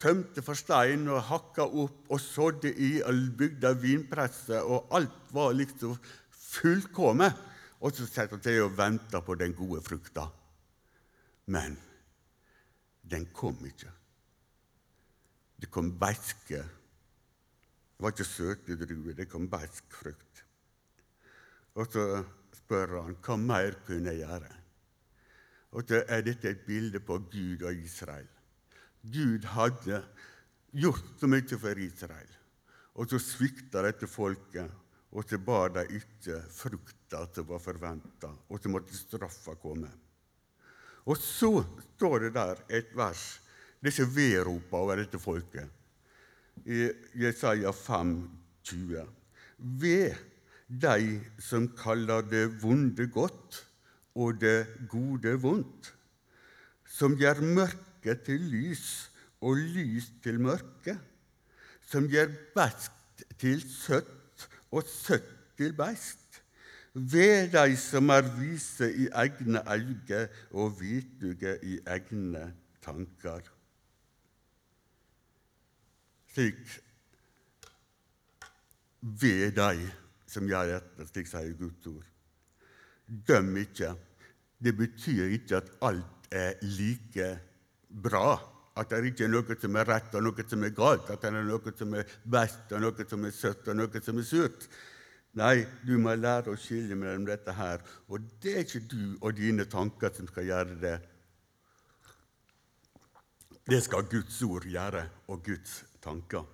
tømte 0.02 0.42
for 0.42 0.58
stein 0.58 1.06
og 1.10 1.22
hakka 1.28 1.66
opp 1.66 2.10
og 2.10 2.20
sådde 2.20 2.72
i 2.72 2.92
og 3.06 3.22
bygde 3.38 3.72
vinpresse, 3.80 4.62
og 4.62 4.90
alt 4.96 5.32
var 5.34 5.54
liksom 5.56 5.96
fullkomment. 6.30 7.48
Og 7.82 7.90
så 7.96 8.06
satt 8.06 8.34
til 8.44 8.60
og 8.62 8.76
venta 8.78 9.18
på 9.20 9.34
den 9.34 9.56
gode 9.58 9.80
frukta. 9.82 10.28
Men 11.50 11.74
den 13.02 13.26
kom 13.34 13.58
ikke. 13.66 13.90
Det 15.58 15.70
kom 15.70 15.90
beiske. 15.98 16.62
Det 16.62 18.04
var 18.06 18.14
ikke 18.14 18.26
søte 18.26 18.76
druer, 18.78 19.16
det 19.18 19.28
kom 19.30 19.48
beisk 19.50 19.90
frukt. 19.90 20.44
Og 21.74 21.90
så 21.90 22.06
spør 22.54 23.00
han 23.00 23.18
hva 23.22 23.36
mer 23.38 23.78
kunne 23.86 24.14
jeg 24.14 24.22
gjøre. 24.22 24.61
Og 25.72 25.88
så 25.88 26.02
er 26.04 26.24
dette 26.24 26.50
et 26.50 26.64
bilde 26.66 27.00
på 27.00 27.18
Gud 27.32 27.64
og 27.64 27.74
Israel. 27.74 28.28
Gud 29.02 29.46
hadde 29.54 30.02
gjort 30.72 31.08
så 31.20 31.28
mye 31.28 31.58
for 31.58 31.80
Israel, 31.80 32.32
og 32.94 33.08
så 33.08 33.18
svikta 33.20 33.82
dette 33.84 34.08
folket, 34.08 34.68
og 35.12 35.24
så 35.28 35.38
bar 35.40 35.72
de 35.74 35.84
ikke 35.98 36.38
frukta 36.52 37.24
som 37.34 37.48
var 37.48 37.60
forventa, 37.60 38.30
og 38.48 38.60
så 38.60 38.72
måtte 38.72 38.96
straffa 38.96 39.56
komme. 39.60 39.90
Og 41.04 41.18
så 41.18 41.64
står 41.96 42.28
det 42.28 42.34
der 42.36 42.62
et 42.70 42.92
vers, 42.96 43.24
disse 43.82 44.06
vedropa 44.06 44.78
over 44.78 45.00
dette 45.02 45.18
folket, 45.20 45.66
i 46.68 46.86
Jesaja 47.18 47.72
5, 47.72 48.14
20. 48.62 49.04
Ved 49.82 50.14
de 50.68 51.18
som 51.42 51.66
kaller 51.76 52.22
det 52.28 52.46
vonde 52.62 53.08
godt 53.12 53.64
og 54.14 54.40
det 54.40 54.66
gode 54.88 55.34
vondt, 55.40 55.94
som 56.84 57.16
gjør 57.16 57.40
mørke 57.40 58.16
til 58.26 58.42
lys 58.52 59.10
og 59.40 59.56
lys 59.56 60.10
til 60.22 60.40
mørke, 60.40 60.98
som 61.88 62.08
gjør 62.08 62.32
best 62.54 63.24
til 63.40 63.62
søtt 63.64 64.48
og 64.72 64.84
søtt 64.88 65.32
til 65.56 65.72
best. 65.76 66.18
Ved 66.92 67.48
de 67.54 67.76
som 67.80 68.12
er 68.12 68.26
vise 68.36 68.90
i 68.92 69.08
egne 69.08 69.62
øyne 69.64 70.28
og 70.50 70.76
vituge 70.80 71.56
i 71.64 71.78
egne 71.86 72.50
tanker. 72.84 73.40
Slik 76.32 76.80
ved 79.00 79.52
de 79.56 79.90
som 80.26 80.48
gjør 80.48 80.74
dette, 80.76 81.08
slik 81.08 81.28
sier 81.28 81.56
Guds 81.56 81.88
ord. 81.88 82.11
Døm 83.12 83.56
ikke. 83.60 83.92
Det 84.62 84.72
betyr 84.76 85.34
ikke 85.36 85.58
at 85.58 85.70
alt 85.84 86.30
er 86.32 86.54
like 86.62 87.28
bra. 88.02 88.38
At 88.76 88.88
det 88.88 89.10
ikke 89.10 89.26
er 89.26 89.32
noe 89.34 89.56
som 89.60 89.76
er 89.76 89.88
rett 89.88 90.14
og 90.16 90.24
noe 90.24 90.46
som 90.48 90.64
er 90.64 90.72
galt. 90.76 91.10
At 91.12 91.20
det 91.20 91.32
er 91.32 91.44
noe 91.44 91.74
som 91.76 91.94
er 91.98 92.16
best 92.24 92.72
og 92.72 92.80
noe 92.80 93.08
som 93.08 93.28
er 93.28 93.36
søtt 93.36 93.68
og 93.68 93.76
noe 93.76 94.02
som 94.04 94.20
er 94.22 94.28
surt. 94.28 94.68
Nei, 95.36 95.64
du 95.84 95.96
må 96.00 96.12
lære 96.16 96.52
å 96.52 96.60
skille 96.60 96.96
mellom 96.96 97.24
dette 97.28 97.52
her. 97.56 97.84
Og 98.08 98.24
det 98.40 98.56
er 98.56 98.66
ikke 98.66 98.84
du 98.88 99.04
og 99.20 99.36
dine 99.36 99.68
tanker 99.68 100.12
som 100.16 100.28
skal 100.28 100.48
gjøre 100.48 100.76
det. 100.80 100.96
Det 103.68 103.78
skal 103.84 104.08
Guds 104.10 104.40
ord 104.42 104.66
gjøre, 104.66 105.04
og 105.30 105.44
Guds 105.46 105.84
tanker. 106.02 106.44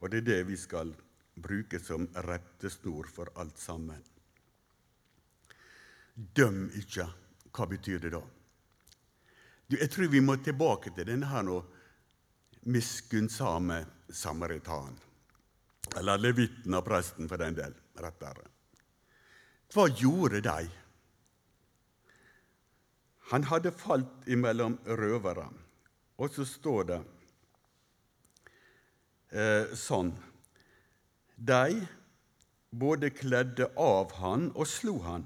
Og 0.00 0.10
det 0.12 0.22
er 0.22 0.28
det 0.28 0.40
vi 0.48 0.56
skal 0.56 0.92
bruke 1.42 1.80
som 1.82 2.06
rettesnor 2.28 3.08
for 3.12 3.32
alt 3.40 3.58
sammen. 3.58 4.11
Døm 6.14 6.66
ikke. 6.76 7.06
Hva 7.52 7.66
betyr 7.68 8.00
det 8.02 8.12
da? 8.14 8.22
Jeg 9.72 9.88
tror 9.92 10.10
vi 10.12 10.20
må 10.20 10.36
tilbake 10.44 10.92
til 10.92 11.08
denne 11.08 11.28
her 11.30 11.44
nå, 11.46 11.62
miskunnsame 12.68 13.78
samaritanen. 14.12 14.98
Eller 15.98 16.20
levitten 16.20 16.74
av 16.76 16.84
presten, 16.86 17.28
for 17.28 17.40
den 17.40 17.56
del. 17.56 17.74
rettere. 18.02 18.46
Hva 19.72 19.84
gjorde 19.88 20.40
de? 20.44 20.68
Han 23.32 23.44
hadde 23.48 23.72
falt 23.72 24.28
imellom 24.28 24.78
røvere. 24.84 25.48
Og 26.16 26.32
så 26.32 26.44
står 26.48 26.84
det 26.88 26.98
eh, 29.32 29.72
sånn 29.76 30.12
De 31.36 31.80
både 32.70 33.10
kledde 33.12 33.68
av 33.80 34.12
han 34.20 34.50
og 34.52 34.68
slo 34.68 34.98
han, 35.04 35.24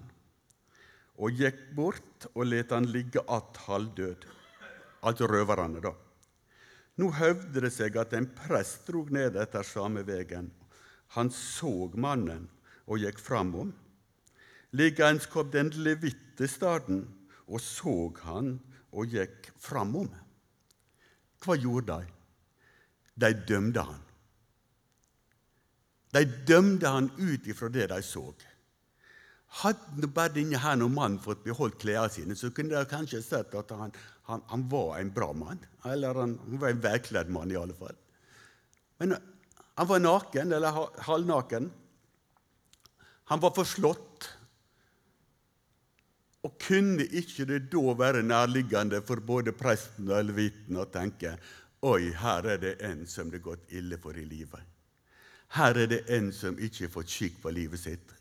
og 1.17 1.33
gikk 1.33 1.63
bort 1.77 2.27
og 2.35 2.45
let 2.47 2.71
han 2.71 2.87
ligge 2.93 3.21
att 3.27 3.57
halvdød 3.57 4.27
altså 5.03 5.27
røverne, 5.27 5.81
da. 5.81 5.93
Nå 6.97 7.11
høvde 7.13 7.61
det 7.61 7.73
seg 7.75 7.97
at 8.01 8.15
en 8.17 8.29
prest 8.33 8.87
drog 8.89 9.11
ned 9.13 9.37
etter 9.37 9.67
samme 9.67 10.03
vegen. 10.07 10.49
Han 11.17 11.31
så 11.31 11.91
mannen 11.95 12.49
og 12.87 13.03
gikk 13.05 13.21
framom. 13.21 13.75
Likeens 14.73 15.29
kom 15.31 15.51
den 15.53 15.71
levitt 15.85 16.37
til 16.39 16.49
staden 16.51 17.05
og 17.47 17.61
så 17.63 18.13
han 18.25 18.57
og 18.93 19.13
gikk 19.13 19.53
framom. 19.61 20.09
Hva 21.45 21.57
gjorde 21.61 22.01
de? 22.01 22.13
De 23.17 23.33
dømte 23.49 23.85
han. 23.87 24.03
De 26.17 26.25
dømte 26.49 26.89
han 26.89 27.11
ut 27.19 27.47
ifra 27.47 27.69
det 27.73 27.91
de 27.93 28.01
så. 28.05 28.25
Hadde 29.47 30.09
bare 30.11 30.35
denne 30.35 30.59
her 30.61 30.77
mannen 30.89 31.21
fått 31.23 31.45
beholdt 31.45 31.79
klærne 31.81 32.11
sine, 32.13 32.37
så 32.37 32.51
kunne 32.51 32.75
dere 32.75 32.89
kanskje 32.91 33.23
sett 33.25 33.55
at 33.55 33.71
han, 33.71 33.95
han, 34.29 34.43
han 34.51 34.67
var 34.69 34.99
en 34.99 35.13
bra 35.15 35.33
mann. 35.33 35.63
Eller 35.85 36.15
han, 36.15 36.37
han 36.43 36.61
var 36.61 36.75
en 36.75 36.83
velkledd 36.85 37.31
mann, 37.33 37.53
i 37.53 37.57
alle 37.57 37.77
fall. 37.79 37.97
Men 38.99 39.17
han 39.77 39.89
var 39.89 40.03
naken, 40.03 40.53
eller 40.53 40.81
halvnaken. 41.07 41.71
Han 43.33 43.41
var 43.41 43.55
forslått. 43.57 44.29
Og 46.47 46.59
kunne 46.63 47.07
ikke 47.19 47.47
det 47.49 47.65
da 47.73 47.95
være 47.99 48.23
nærliggende 48.23 49.01
for 49.07 49.23
både 49.25 49.55
presten 49.57 50.11
og 50.13 50.29
levitten 50.29 50.79
å 50.79 50.87
tenke 50.91 51.35
Oi, 51.87 52.11
her 52.19 52.47
er 52.55 52.61
det 52.63 52.77
en 52.87 53.03
som 53.07 53.29
det 53.31 53.43
har 53.43 53.51
gått 53.51 53.73
ille 53.77 53.99
for 54.01 54.17
i 54.17 54.25
livet. 54.27 54.63
Her 55.55 55.77
er 55.79 55.91
det 55.91 55.99
en 56.17 56.33
som 56.35 56.57
ikke 56.59 56.87
har 56.87 56.93
fått 56.95 57.13
skikk 57.13 57.37
på 57.43 57.53
livet 57.55 57.83
sitt. 57.83 58.16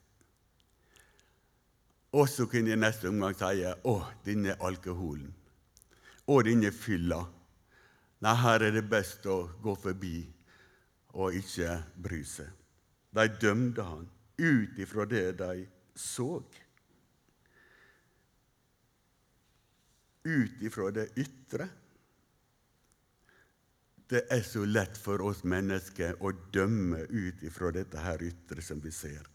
Og 2.16 2.30
så 2.32 2.46
kunne 2.48 2.72
jeg 2.72 2.80
neste 2.80 3.10
omgang 3.12 3.36
si 3.36 3.66
å, 3.68 3.96
denne 4.24 4.56
alkoholen. 4.64 5.34
og 6.28 6.44
denne 6.48 6.72
fylla. 6.74 7.20
Nei, 8.26 8.34
her 8.42 8.64
er 8.66 8.72
det 8.74 8.88
best 8.90 9.28
å 9.30 9.44
gå 9.62 9.76
forbi 9.78 10.24
og 11.22 11.36
ikke 11.38 11.76
bry 12.02 12.24
seg. 12.26 12.50
De 13.14 13.28
dømte 13.42 13.86
han 13.86 14.08
ut 14.42 14.80
ifra 14.82 15.06
det 15.06 15.38
de 15.38 15.68
så. 15.94 16.42
Ut 20.26 20.66
ifra 20.66 20.90
det 20.92 21.12
ytre. 21.22 21.70
Det 24.10 24.26
er 24.34 24.42
så 24.46 24.66
lett 24.66 24.98
for 24.98 25.22
oss 25.22 25.44
mennesker 25.46 26.18
å 26.26 26.34
dømme 26.54 27.06
ut 27.10 27.46
ifra 27.46 27.70
dette 27.74 28.02
her 28.02 28.26
ytre 28.26 28.66
som 28.66 28.82
vi 28.82 28.92
ser. 28.94 29.30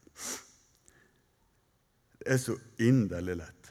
Det 2.21 2.29
er 2.35 2.37
så 2.37 2.53
inderlig 2.77 3.39
lett. 3.39 3.69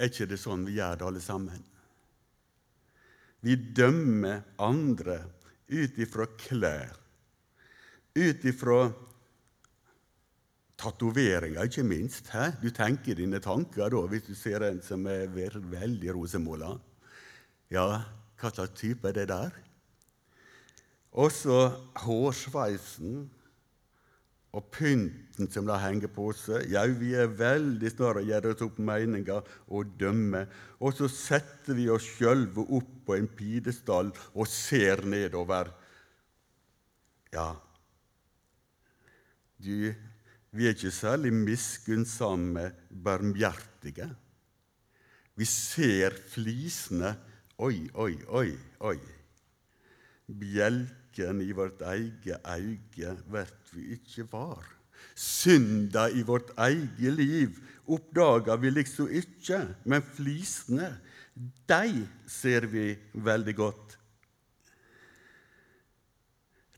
Er 0.00 0.08
ikke 0.08 0.26
det 0.30 0.40
sånn 0.40 0.64
vi 0.64 0.78
gjør 0.78 0.96
det, 0.96 1.06
alle 1.10 1.20
sammen? 1.20 1.64
Vi 3.44 3.58
dømmer 3.76 4.40
andre 4.62 5.18
ut 5.68 5.98
ifra 6.00 6.24
klær, 6.40 6.94
ut 8.16 8.44
ifra 8.48 8.78
tatoveringer, 10.80 11.68
ikke 11.68 11.84
minst. 11.84 12.30
He? 12.32 12.46
Du 12.62 12.70
tenker 12.74 13.20
dine 13.20 13.42
tanker 13.42 13.92
da, 13.92 14.00
hvis 14.08 14.24
du 14.30 14.32
ser 14.38 14.64
en 14.66 14.80
som 14.84 15.04
er 15.10 15.28
veldig 15.28 16.16
rosemåla. 16.16 16.72
Ja, 17.72 17.86
hva 18.40 18.54
slags 18.54 18.80
type 18.80 19.12
er 19.12 19.20
det 19.20 19.28
der? 19.28 19.60
Også 21.12 21.68
hårsveisen 22.06 23.26
og 24.52 24.68
pynten 24.74 25.48
som 25.48 25.66
la 25.68 25.78
henger 25.80 26.10
på 26.12 26.28
seg. 26.36 26.68
Ja, 26.72 26.84
vi 26.84 27.14
er 27.16 27.32
veldig 27.32 27.90
snart 27.94 28.20
å 28.20 28.26
gjøre 28.26 28.52
oss 28.52 28.64
opp 28.66 28.78
meninger 28.84 29.48
og 29.72 29.94
dømme. 30.00 30.44
Og 30.84 30.96
så 30.98 31.08
setter 31.08 31.78
vi 31.78 31.88
oss 31.92 32.04
sjølve 32.18 32.66
opp 32.68 32.94
på 33.06 33.16
en 33.16 33.30
pidestall 33.32 34.12
og 34.32 34.48
ser 34.50 35.06
nedover. 35.08 35.72
Ja, 37.32 37.54
du, 39.62 39.94
vi 40.50 40.66
er 40.66 40.74
ikke 40.74 40.90
særlig 40.90 41.30
miskunnsomme, 41.32 42.72
barmhjertige. 42.90 44.08
Vi 45.38 45.46
ser 45.48 46.16
flisene. 46.32 47.14
Oi, 47.62 47.86
oi, 47.94 48.16
oi, 48.26 48.50
oi. 48.82 48.98
Bjelken 51.12 51.42
i 51.42 51.52
vårt 51.52 51.80
eget 51.82 52.40
øye 52.46 53.16
vert 53.28 53.72
vi 53.72 53.92
ikke 53.92 54.24
var. 54.32 54.64
Synda 55.14 56.08
i 56.08 56.22
vårt 56.22 56.50
eget 56.56 57.12
liv 57.12 57.58
oppdager 57.86 58.56
vi 58.56 58.70
liksom 58.70 59.08
ikke, 59.10 59.76
men 59.84 60.02
flisene, 60.02 60.88
de 61.68 62.06
ser 62.26 62.66
vi 62.66 62.96
veldig 63.12 63.54
godt. 63.56 63.98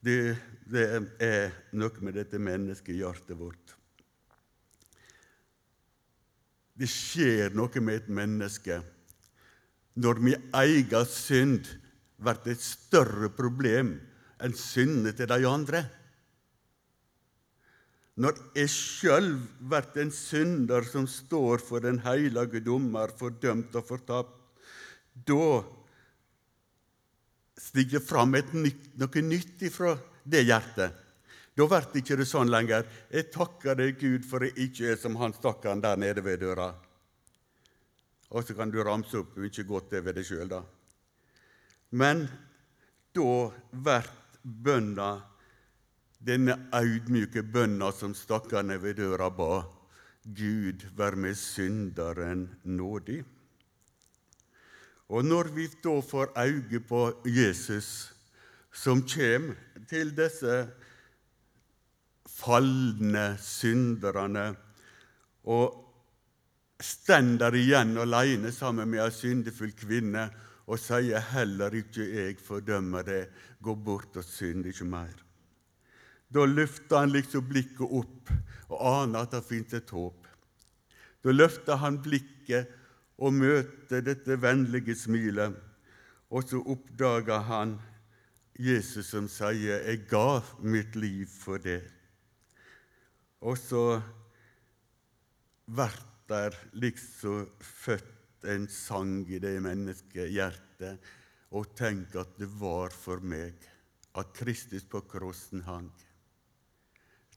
Det, 0.05 0.37
det 0.67 0.85
er 1.21 1.55
noe 1.73 2.03
med 2.03 2.15
dette 2.19 2.39
menneskehjertet 2.39 3.39
vårt. 3.39 3.77
Det 6.75 6.89
skjer 6.91 7.55
noe 7.55 7.81
med 7.81 8.03
et 8.03 8.11
menneske 8.11 8.81
når 9.95 10.19
min 10.19 10.51
egen 10.59 11.07
synd 11.07 11.71
blir 12.19 12.51
et 12.51 12.63
større 12.63 13.31
problem 13.31 13.95
enn 14.43 14.57
syndene 14.59 15.13
til 15.15 15.31
de 15.31 15.47
andre. 15.49 15.85
Når 18.15 18.39
jeg 18.55 18.71
sjøl 18.71 19.33
blir 19.59 20.03
en 20.05 20.13
synder 20.15 20.87
som 20.87 21.07
står 21.11 21.63
for 21.67 21.83
den 21.83 21.99
hellige 22.05 22.63
dommer, 22.63 23.11
fordømt 23.19 23.75
og 23.75 23.87
fortapt, 23.89 24.37
da 25.15 25.63
stiger 27.59 28.03
fram 28.03 28.35
nytt, 28.35 28.93
noe 28.99 29.25
nytt 29.27 29.67
ifra 29.67 29.97
det 30.23 30.45
hjertet. 30.47 31.01
Da 31.55 31.67
blir 31.71 31.91
det 31.93 32.03
ikke 32.03 32.27
sånn 32.27 32.51
lenger. 32.51 32.87
Jeg 33.11 33.31
takker 33.35 33.79
deg, 33.79 33.99
Gud, 33.99 34.25
for 34.27 34.43
jeg 34.43 34.57
ikke 34.69 34.95
er 34.95 34.99
som 34.99 35.19
han 35.21 35.35
stakkaren 35.35 35.83
der 35.83 35.99
nede 35.99 36.23
ved 36.23 36.43
døra. 36.43 36.73
Og 38.35 38.43
så 38.43 38.55
kan 38.59 38.71
du 38.71 38.81
ramse 38.83 39.21
opp 39.21 39.37
mye 39.39 39.67
godt 39.67 39.93
det 39.95 40.03
ved 40.07 40.19
deg 40.19 40.27
sjøl, 40.27 40.49
da. 40.51 40.63
Men 41.95 42.27
da 43.15 43.35
blir 43.71 44.11
bønna 44.45 45.17
denne 46.25 46.57
audmjuke 46.73 47.43
bønna 47.43 47.91
som 47.93 48.15
stakkarene 48.17 48.79
ved 48.83 49.01
døra 49.01 49.31
ba. 49.31 49.65
Gud, 50.25 50.87
vær 50.97 51.17
med 51.21 51.35
synderen 51.37 52.47
nådig. 52.65 53.25
Og 55.09 55.25
når 55.25 55.51
vi 55.53 55.67
da 55.85 56.01
får 56.01 56.33
øye 56.39 56.81
på 56.81 57.03
Jesus, 57.27 58.15
som 58.73 59.03
kommer 59.05 59.55
til 59.89 60.15
disse 60.17 60.55
falne 62.27 63.37
synderne 63.39 64.55
og 65.45 65.81
stender 66.81 67.55
igjen 67.55 67.99
alene 68.01 68.53
sammen 68.53 68.91
med 68.91 69.05
ei 69.05 69.13
syndefull 69.15 69.75
kvinne 69.77 70.25
og 70.65 70.81
sier 70.81 71.21
heller 71.35 71.75
ikke 71.77 72.07
jeg 72.09 72.39
fordømmer 72.41 73.05
det, 73.05 73.23
gå 73.61 73.75
bort 73.75 74.17
og 74.17 74.25
synd 74.25 74.67
ikke 74.69 74.87
mer. 74.89 75.13
Da 76.33 76.47
løfter 76.49 77.05
han 77.05 77.13
liksom 77.13 77.45
blikket 77.49 77.85
opp 77.85 78.33
og 78.71 78.79
aner 78.81 79.27
at 79.27 79.35
det 79.37 79.45
fins 79.47 79.75
et 79.77 79.93
håp. 79.93 80.25
Da 81.25 81.33
løfter 81.33 81.79
han 81.81 82.01
blikket 82.03 82.73
og 83.23 83.37
møter 83.37 84.03
dette 84.03 84.37
vennlige 84.43 84.97
smilet, 84.99 85.55
og 86.35 86.49
så 86.49 86.59
oppdager 86.59 87.45
han 87.47 87.77
Jesus 88.59 89.07
som 89.11 89.29
sier 89.29 89.83
'Jeg 89.83 90.09
ga 90.09 90.43
mitt 90.61 90.97
liv 90.97 91.27
for 91.27 91.59
det'. 91.59 91.91
Og 93.41 93.59
så 93.59 94.03
blir 95.67 96.05
der 96.29 96.55
liksom 96.73 97.49
født 97.61 98.14
en 98.45 98.67
sang 98.69 99.25
i 99.31 99.39
det 99.43 99.57
menneskehjertet, 99.63 100.99
og 101.55 101.71
tenk 101.79 102.17
at 102.19 102.35
det 102.39 102.49
var 102.61 102.95
for 102.95 103.23
meg 103.23 103.55
at 104.19 104.33
Kristus 104.37 104.85
på 104.87 105.01
krossen 105.11 105.63
hang. 105.67 105.91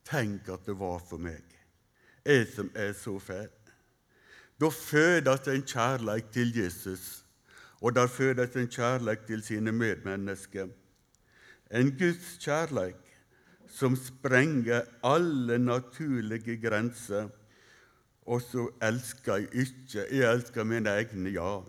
Tenk 0.07 0.49
at 0.49 0.65
det 0.65 0.77
var 0.79 0.99
for 1.03 1.21
meg, 1.21 1.43
jeg 2.25 2.47
som 2.53 2.71
er 2.75 2.93
så 2.97 3.17
fæl. 3.19 3.51
Da 4.57 4.69
fødes 4.73 5.47
en 5.47 5.63
kjærlighet 5.63 6.31
til 6.33 6.55
Jesus, 6.57 7.25
og 7.81 7.93
der 7.95 8.07
fødes 8.07 8.55
en 8.55 8.67
kjærlighet 8.67 9.27
til 9.27 9.43
sine 9.43 9.71
medmennesker. 9.71 10.71
En 11.71 11.91
Guds 11.99 12.37
kjærlighet 12.41 13.07
som 13.67 13.95
sprenger 13.95 14.81
alle 15.03 15.57
naturlige 15.59 16.57
grenser. 16.61 17.27
Og 18.27 18.41
så 18.43 18.65
elsker 18.83 19.43
jeg 19.43 19.67
ikke 19.67 20.05
Jeg 20.11 20.31
elsker 20.33 20.67
mine 20.67 20.91
egne, 20.99 21.31
ja, 21.31 21.61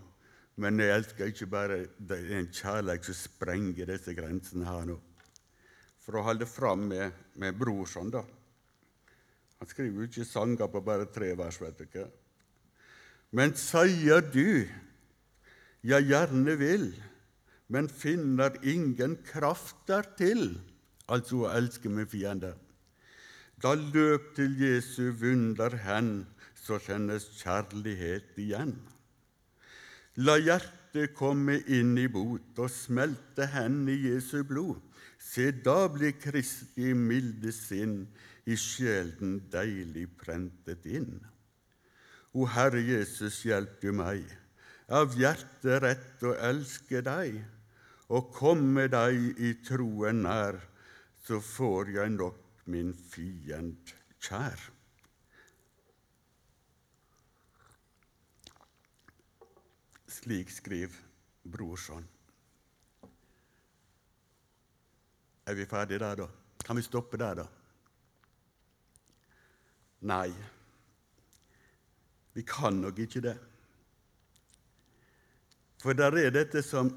men 0.59 0.81
jeg 0.83 0.97
elsker 0.97 1.31
ikke 1.31 1.47
bare 1.47 1.77
det 1.99 2.19
er 2.19 2.41
en 2.41 2.51
kjærlighet 2.51 3.07
som 3.07 3.15
sprenger 3.15 3.93
disse 3.93 4.15
grensene 4.15 4.67
her 4.67 4.89
nå. 4.89 4.97
For 6.03 6.19
å 6.19 6.25
holde 6.27 6.49
fram 6.49 6.89
med, 6.91 7.15
med 7.39 7.55
brorsan, 7.59 8.11
da. 8.11 8.25
Han 9.59 9.71
skriver 9.71 10.03
jo 10.03 10.09
ikke 10.09 10.27
sanger 10.27 10.71
på 10.73 10.83
bare 10.83 11.07
tre 11.15 11.31
vers, 11.39 11.61
vet 11.63 11.79
du 11.79 11.85
ikke. 11.87 12.07
Men 13.35 13.53
sier 13.59 14.23
du, 14.25 14.67
jeg 15.85 16.09
gjerne 16.09 16.55
vil, 16.59 16.89
men 17.69 17.91
finner 17.93 18.57
ingen 18.67 19.19
kraft 19.27 19.77
dertil 19.87 20.57
altså 21.13 21.45
å 21.45 21.53
elske 21.53 21.91
min 21.93 22.09
fiende. 22.09 22.55
Da 23.63 23.75
løp 23.75 24.33
til 24.37 24.55
Jesu 24.61 25.11
vunder 25.19 25.75
hen, 25.83 26.23
så 26.69 26.77
kjennes 26.85 27.25
kjærlighet 27.41 28.37
igjen. 28.37 28.75
La 30.21 30.37
hjertet 30.37 31.15
komme 31.17 31.57
inn 31.73 31.95
i 31.97 32.09
bot 32.13 32.59
og 32.61 32.69
smelte 32.73 33.47
hen 33.55 33.87
i 33.89 33.97
Jesu 34.11 34.43
blod. 34.45 34.83
Se, 35.19 35.51
da 35.51 35.89
blir 35.93 36.17
Kristi 36.21 36.93
milde 36.95 37.53
sinn 37.55 38.03
i 38.49 38.57
sjelden 38.57 39.39
deilig 39.53 40.07
prentet 40.21 40.87
inn. 40.87 41.19
O 42.37 42.47
Herre 42.53 42.83
Jesus, 42.85 43.41
hjelp 43.49 43.81
du 43.83 43.91
meg, 43.97 44.25
av 44.89 45.17
hjertet 45.19 45.83
rett 45.85 46.25
å 46.25 46.35
elske 46.51 47.03
deg, 47.05 47.41
og 48.09 48.33
komme 48.37 48.87
deg 48.93 49.41
i 49.41 49.53
troen 49.65 50.23
nær 50.25 50.61
så 51.29 51.43
får 51.45 51.93
jeg 51.99 52.15
nok 52.17 52.65
min 52.73 52.95
fiend 53.13 53.93
kjær. 54.25 54.78
Slik 60.29 60.51
skriver 60.51 60.93
Brorson. 61.43 62.05
Er 65.47 65.55
vi 65.57 65.65
ferdige 65.67 66.03
der, 66.03 66.19
da? 66.21 66.27
Kan 66.67 66.77
vi 66.77 66.83
stoppe 66.85 67.17
der, 67.17 67.39
da? 67.39 67.47
Nei, 70.05 70.29
vi 72.37 72.45
kan 72.45 72.77
nok 72.83 73.01
ikke 73.07 73.23
det. 73.25 73.35
For 75.81 75.97
der 75.97 76.19
er 76.21 76.37
dette 76.37 76.61
som 76.67 76.93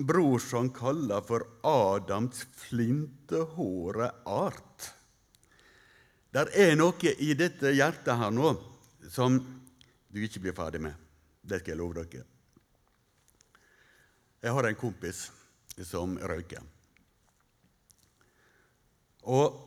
brorson 0.00 0.72
kaller 0.72 1.20
for 1.20 1.44
Adams 1.60 2.46
flintehåre 2.56 4.14
art. 4.24 4.88
Der 6.32 6.48
er 6.56 6.72
noe 6.80 7.14
i 7.20 7.34
dette 7.36 7.76
hjertet 7.76 8.16
her 8.24 8.32
nå 8.32 8.56
som 9.12 9.42
du 10.08 10.24
ikke 10.24 10.46
blir 10.48 10.56
ferdig 10.56 10.86
med. 10.88 11.08
Det 11.44 11.60
skal 11.60 11.74
jeg 11.74 11.82
love 11.84 12.00
dere. 12.00 12.29
Jeg 14.40 14.56
har 14.56 14.66
en 14.66 14.78
kompis 14.78 15.26
som 15.84 16.16
røyker. 16.16 16.62
Og 19.28 19.58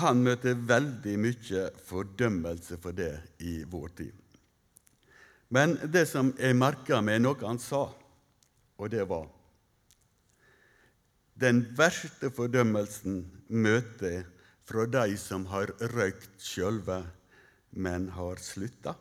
han 0.00 0.20
møter 0.26 0.58
veldig 0.68 1.14
mye 1.22 1.62
fordømmelse 1.86 2.76
for 2.82 2.96
det 2.96 3.14
i 3.40 3.62
vår 3.70 3.94
tid. 4.02 4.12
Men 5.48 5.76
det 5.92 6.08
som 6.10 6.32
jeg 6.40 6.58
merka 6.58 7.00
med 7.00 7.22
noe 7.22 7.40
han 7.46 7.60
sa, 7.62 7.86
og 8.76 8.92
det 8.92 9.06
var 9.08 9.28
den 11.36 11.62
verste 11.76 12.30
fordømmelsen 12.32 13.20
møter 13.52 14.24
fra 14.66 14.86
de 14.88 15.18
som 15.20 15.44
har 15.52 15.70
røykt 15.92 16.40
sjølve, 16.42 17.02
men 17.76 18.08
har 18.16 18.40
slutta. 18.40 18.94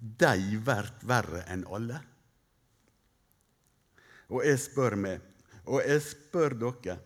De 0.00 0.32
blir 0.64 0.90
verre 1.04 1.44
enn 1.52 1.66
alle. 1.68 2.00
Og 4.32 4.44
jeg 4.46 4.60
spør 4.60 4.96
meg 4.96 5.24
Og 5.64 5.82
jeg 5.84 6.02
spør 6.04 6.56
dere 6.60 6.96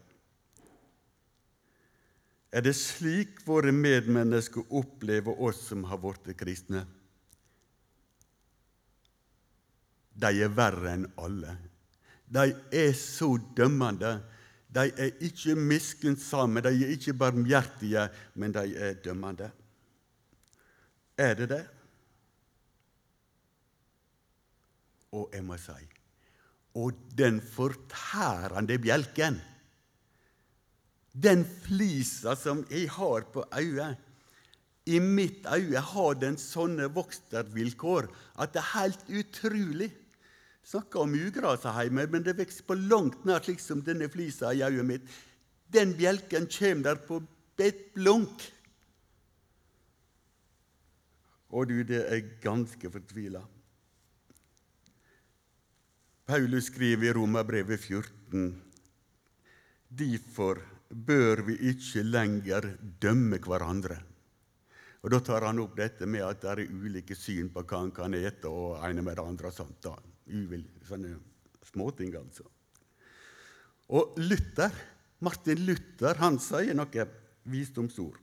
Er 2.53 2.65
det 2.65 2.77
slik 2.79 3.43
våre 3.47 3.73
medmennesker 3.75 4.71
opplever 4.73 5.41
oss 5.45 5.67
som 5.69 5.83
har 5.85 6.01
blitt 6.01 6.31
kristne? 6.39 6.87
De 10.19 10.31
er 10.33 10.55
verre 10.57 10.95
enn 10.97 11.05
alle. 11.21 11.53
De 12.25 12.47
er 12.73 12.95
så 12.97 13.29
dømmende. 13.57 14.15
De 14.73 14.87
er 14.89 15.21
ikke 15.29 15.55
miskunnsomme, 15.61 16.65
de 16.65 16.73
er 16.73 16.95
ikke 16.97 17.15
barmhjertige, 17.21 18.09
men 18.35 18.57
de 18.57 18.65
er 18.81 18.97
dømmende. 19.05 19.51
Er 21.21 21.35
det 21.35 21.51
det? 21.53 21.63
Og 25.13 25.31
jeg 25.33 25.45
må 25.45 25.57
si 25.61 25.98
og 26.79 26.99
den 27.19 27.41
fortærende 27.43 28.79
bjelken, 28.79 29.41
den 31.19 31.43
flisa 31.65 32.37
som 32.39 32.63
jeg 32.71 32.91
har 32.95 33.27
på 33.33 33.43
øyet 33.59 33.97
I 34.87 35.01
mitt 35.03 35.47
øye 35.51 35.81
har 35.85 36.15
den 36.21 36.39
sånne 36.41 36.87
vokstervilkår 36.95 38.07
at 38.41 38.55
det 38.55 38.61
er 38.63 38.71
helt 38.73 39.11
utrolig. 39.11 39.89
Snakker 40.65 41.03
om 41.03 41.17
ugraset 41.17 41.75
hjemme, 41.83 42.07
men 42.09 42.25
det 42.25 42.39
vokser 42.39 42.65
på 42.65 42.77
langt 42.79 43.27
nær 43.29 43.43
slik 43.45 43.61
som 43.61 43.83
denne 43.85 44.09
flisa 44.09 44.55
i 44.57 44.63
øyet 44.65 44.89
mitt. 44.89 45.11
Den 45.69 45.93
bjelken 45.99 46.49
kommer 46.49 46.89
der 46.89 47.03
på 47.05 47.21
et 47.61 47.83
blunk. 47.93 48.47
Og 51.53 51.69
du, 51.69 51.83
det 51.85 52.05
er 52.07 52.25
ganske 52.41 52.91
fortvila. 52.93 53.43
Paulus 56.29 56.67
skriver 56.69 57.07
i 57.09 57.13
Romerbrevet 57.17 57.81
14.: 57.81 58.51
Derfor 59.89 60.59
bør 60.93 61.41
vi 61.47 61.55
ikke 61.71 62.03
lenger 62.05 62.67
dømme 63.01 63.39
hverandre. 63.41 63.97
Og 65.01 65.09
Da 65.15 65.21
tar 65.25 65.47
han 65.47 65.63
opp 65.63 65.79
dette 65.79 66.05
med 66.05 66.27
at 66.27 66.43
det 66.43 66.51
er 66.51 66.61
ulike 66.69 67.17
syn 67.17 67.49
på 67.55 67.63
hva 67.63 67.81
han 67.81 67.95
kan 67.97 68.13
ete, 68.19 68.45
og 68.45 68.77
ene 68.85 69.01
med 69.07 69.17
det 69.17 69.25
andre. 69.25 69.53
Sånt, 69.57 69.81
da. 69.81 69.95
Uvil, 70.29 70.67
sånne 70.85 71.15
småting, 71.71 72.13
altså. 72.21 72.45
Og 73.97 74.21
Luther, 74.21 74.77
Martin 75.25 75.65
Luther 75.65 76.21
han 76.21 76.37
sier 76.37 76.77
noe 76.77 77.09
visdomsord. 77.49 78.21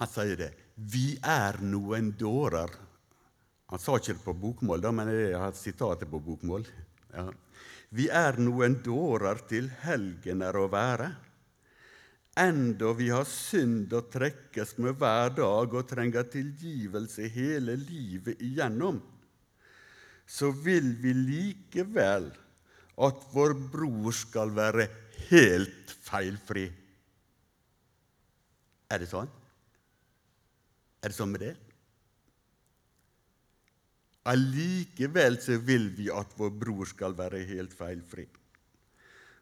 Han 0.00 0.14
sier 0.16 0.40
det. 0.40 0.52
Vi 0.74 1.18
er 1.20 1.60
noen 1.60 2.14
dårer 2.16 2.72
han 3.72 3.80
sa 3.80 3.96
ikke 3.98 4.16
det 4.16 4.24
på 4.24 4.34
bokmål, 4.38 4.82
da, 4.84 4.92
men 4.92 5.10
jeg 5.12 5.38
har 5.40 5.54
sitatet 5.56 6.10
på 6.10 6.20
bokmål. 6.22 6.66
Ja. 7.14 7.28
Vi 7.94 8.08
er 8.10 8.36
noen 8.42 8.80
dårer 8.84 9.40
til 9.48 9.70
helgener 9.84 10.56
å 10.58 10.66
være, 10.72 11.12
enda 12.34 12.90
vi 12.98 13.08
har 13.14 13.26
synd 13.30 13.92
å 13.94 14.02
trekkes 14.10 14.74
med 14.82 14.98
hver 14.98 15.36
dag 15.36 15.76
og 15.78 15.86
trenger 15.86 16.26
tilgivelse 16.32 17.28
hele 17.30 17.76
livet 17.78 18.42
igjennom, 18.42 18.98
så 20.26 20.50
vil 20.50 20.94
vi 21.00 21.12
likevel 21.14 22.30
at 23.04 23.26
vår 23.34 23.54
bror 23.70 24.14
skal 24.14 24.50
være 24.54 24.88
helt 25.28 25.94
feilfri. 26.04 26.66
Er 28.90 29.02
det 29.02 29.10
sånn? 29.10 29.30
Er 31.02 31.12
det 31.12 31.16
sånn 31.16 31.32
med 31.34 31.42
det? 31.44 31.54
Allikevel 34.30 35.36
så 35.42 35.58
vil 35.60 35.90
vi 35.96 36.08
at 36.12 36.32
vår 36.38 36.52
bror 36.60 36.88
skal 36.88 37.16
være 37.16 37.42
helt 37.48 37.74
feilfri. 37.76 38.24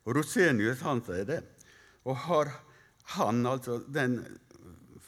Og 0.02 0.16
Rosenius 0.18 0.82
han 0.82 1.02
sier 1.06 1.28
det. 1.28 1.42
Og 2.08 2.16
har 2.26 2.50
han, 3.14 3.44
altså 3.46 3.78
den 3.86 4.18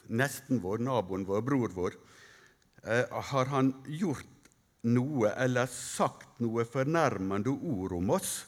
nesten 0.07 0.61
vår, 0.63 0.83
naboen 0.85 1.25
vår, 1.27 1.43
bror 1.43 1.75
vår, 1.75 1.97
eh, 2.85 3.11
har 3.31 3.51
han 3.51 3.73
gjort 3.89 4.31
noe 4.85 5.33
eller 5.41 5.67
sagt 5.71 6.41
noe 6.45 6.67
fornærmende 6.69 7.51
ord 7.51 7.97
om 7.97 8.13
oss, 8.15 8.45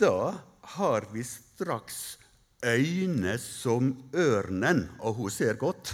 da 0.00 0.34
har 0.74 1.06
vi 1.12 1.22
straks 1.22 2.16
øyne 2.64 3.36
som 3.38 3.92
ørnen, 4.16 4.88
og 4.98 5.20
hun 5.20 5.30
ser 5.30 5.60
godt 5.60 5.92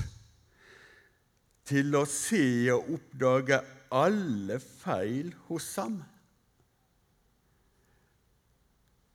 til 1.70 1.94
å 1.94 2.04
se 2.08 2.42
og 2.74 2.96
oppdage 2.96 3.60
alle 3.94 4.58
feil 4.62 5.30
hos 5.48 5.68
ham. 5.78 6.00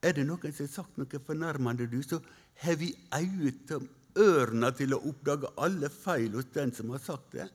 Er 0.05 0.15
det 0.15 0.25
noen 0.27 0.53
som 0.53 0.67
har 0.67 0.71
sagt 0.71 0.97
noe 1.01 1.21
fornærmende, 1.27 1.87
du, 1.89 2.01
så 2.05 2.21
har 2.63 2.77
vi 2.79 2.91
øyne 3.15 3.79
ørene 4.15 4.71
til 4.75 4.95
å 4.95 5.01
oppdage 5.09 5.51
alle 5.61 5.89
feil 5.91 6.35
hos 6.37 6.47
den 6.55 6.71
som 6.75 6.91
har 6.93 7.03
sagt 7.03 7.35
det. 7.35 7.47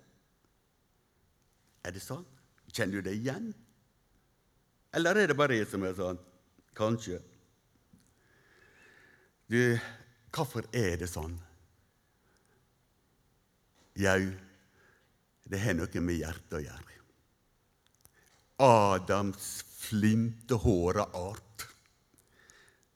Er 1.87 1.97
det 1.97 2.03
sånn? 2.05 2.27
Kjenner 2.71 3.01
du 3.01 3.09
det 3.09 3.17
igjen? 3.17 3.51
Eller 4.95 5.23
er 5.23 5.31
det 5.31 5.39
bare 5.39 5.57
jeg 5.57 5.71
som 5.71 5.85
er 5.87 5.97
sånn? 5.97 6.19
Kanskje. 6.77 7.21
Du, 9.51 9.79
hvorfor 10.35 10.67
er 10.77 11.01
det 11.01 11.09
sånn? 11.11 11.39
Jau, 13.99 14.21
det 15.51 15.61
har 15.63 15.77
noe 15.79 16.05
med 16.05 16.21
hjertet 16.21 16.57
å 16.59 16.63
gjøre. 16.63 16.97
Adams 18.61 19.49
flintehåra 19.81 21.07
art. 21.17 21.67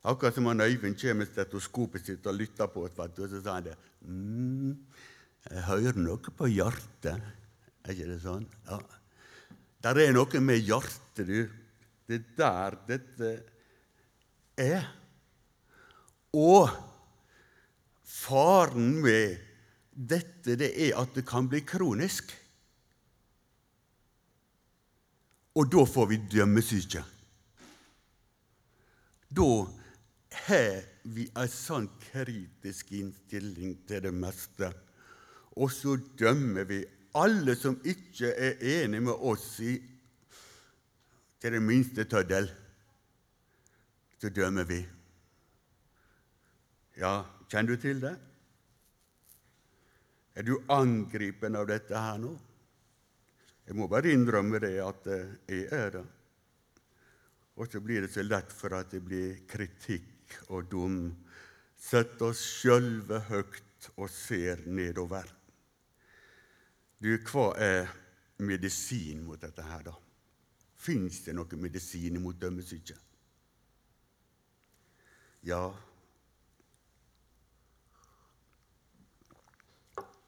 Akkurat 0.04 0.36
som 0.36 0.50
han 0.50 0.60
Øyvind 0.60 0.98
kommer 1.00 1.22
med 1.22 1.30
stetoskopet 1.30 2.04
sitt 2.04 2.26
og 2.28 2.36
lytter 2.36 2.68
på 2.68 2.84
oss, 2.84 2.98
og 3.00 3.22
så 3.30 3.40
sa 3.40 3.56
han 3.56 3.70
det. 3.70 3.76
Mm, 4.04 4.74
jeg 5.48 5.64
hører 5.70 6.00
noe 6.04 6.34
på 6.36 6.50
hjertet. 6.52 7.24
Er 7.84 7.94
ikke 7.94 8.10
det 8.10 8.20
sånn? 8.20 8.44
Ja. 8.68 8.82
Der 9.84 10.00
er 10.04 10.12
noe 10.12 10.40
med 10.44 10.60
hjertet, 10.60 11.24
du. 11.24 11.40
Det 12.04 12.20
er 12.20 12.28
der 12.36 12.76
dette 12.88 13.32
er. 14.60 14.86
Og 16.36 16.68
faren 18.04 18.98
med 19.00 19.40
dette 19.94 20.56
det 20.58 20.72
er 20.88 20.98
at 21.00 21.16
det 21.16 21.24
kan 21.28 21.48
bli 21.48 21.62
kronisk. 21.64 22.32
Og 25.54 25.70
da 25.70 25.84
får 25.86 26.06
vi 26.10 26.18
dømmesyke. 26.32 27.04
Da 29.34 29.50
har 30.46 30.80
vi 31.14 31.26
en 31.36 31.50
sånn 31.50 31.86
kritisk 32.02 32.90
innstilling 32.96 33.76
til 33.88 34.02
det 34.06 34.12
meste. 34.14 34.70
Og 35.54 35.70
så 35.70 35.96
dømmer 36.18 36.66
vi 36.66 36.80
alle 37.14 37.54
som 37.58 37.76
ikke 37.86 38.32
er 38.34 38.62
enig 38.80 39.02
med 39.06 39.14
oss 39.14 39.48
i 39.62 39.76
til 41.38 41.54
det 41.54 41.62
minste 41.62 42.06
tøddel. 42.10 42.48
Så 44.18 44.30
dømmer 44.34 44.66
vi. 44.66 44.80
Ja, 46.98 47.20
kjenner 47.50 47.74
du 47.74 47.82
til 47.82 48.00
det? 48.02 48.14
Er 50.34 50.46
du 50.46 50.56
angripen 50.72 51.54
av 51.58 51.68
dette 51.70 51.94
her 51.94 52.18
nå? 52.18 52.32
Jeg 53.64 53.76
må 53.78 53.88
bare 53.88 54.12
innrømme 54.12 54.60
det 54.60 54.76
at 54.84 55.06
jeg 55.08 55.68
er 55.72 55.94
det. 55.96 56.04
Og 57.54 57.70
så 57.70 57.80
blir 57.80 58.04
det 58.04 58.10
så 58.12 58.24
lett 58.26 58.52
for 58.52 58.74
at 58.76 58.90
det 58.92 59.00
blir 59.04 59.38
kritikk 59.48 60.36
og 60.50 60.66
dum. 60.70 60.98
Sett 61.78 62.20
oss 62.24 62.42
sjølve 62.60 63.22
høgt 63.30 63.88
og 63.94 64.10
ser 64.10 64.64
nedover. 64.66 65.28
Du, 66.98 67.10
hva 67.30 67.50
er 67.60 67.90
medisin 68.44 69.24
mot 69.24 69.40
dette 69.40 69.64
her, 69.64 69.84
da? 69.86 69.94
Fins 70.84 71.22
det 71.24 71.34
noe 71.36 71.60
medisin 71.60 72.20
mot 72.20 72.36
dømmesyke? 72.36 72.96
Ja. 75.44 75.68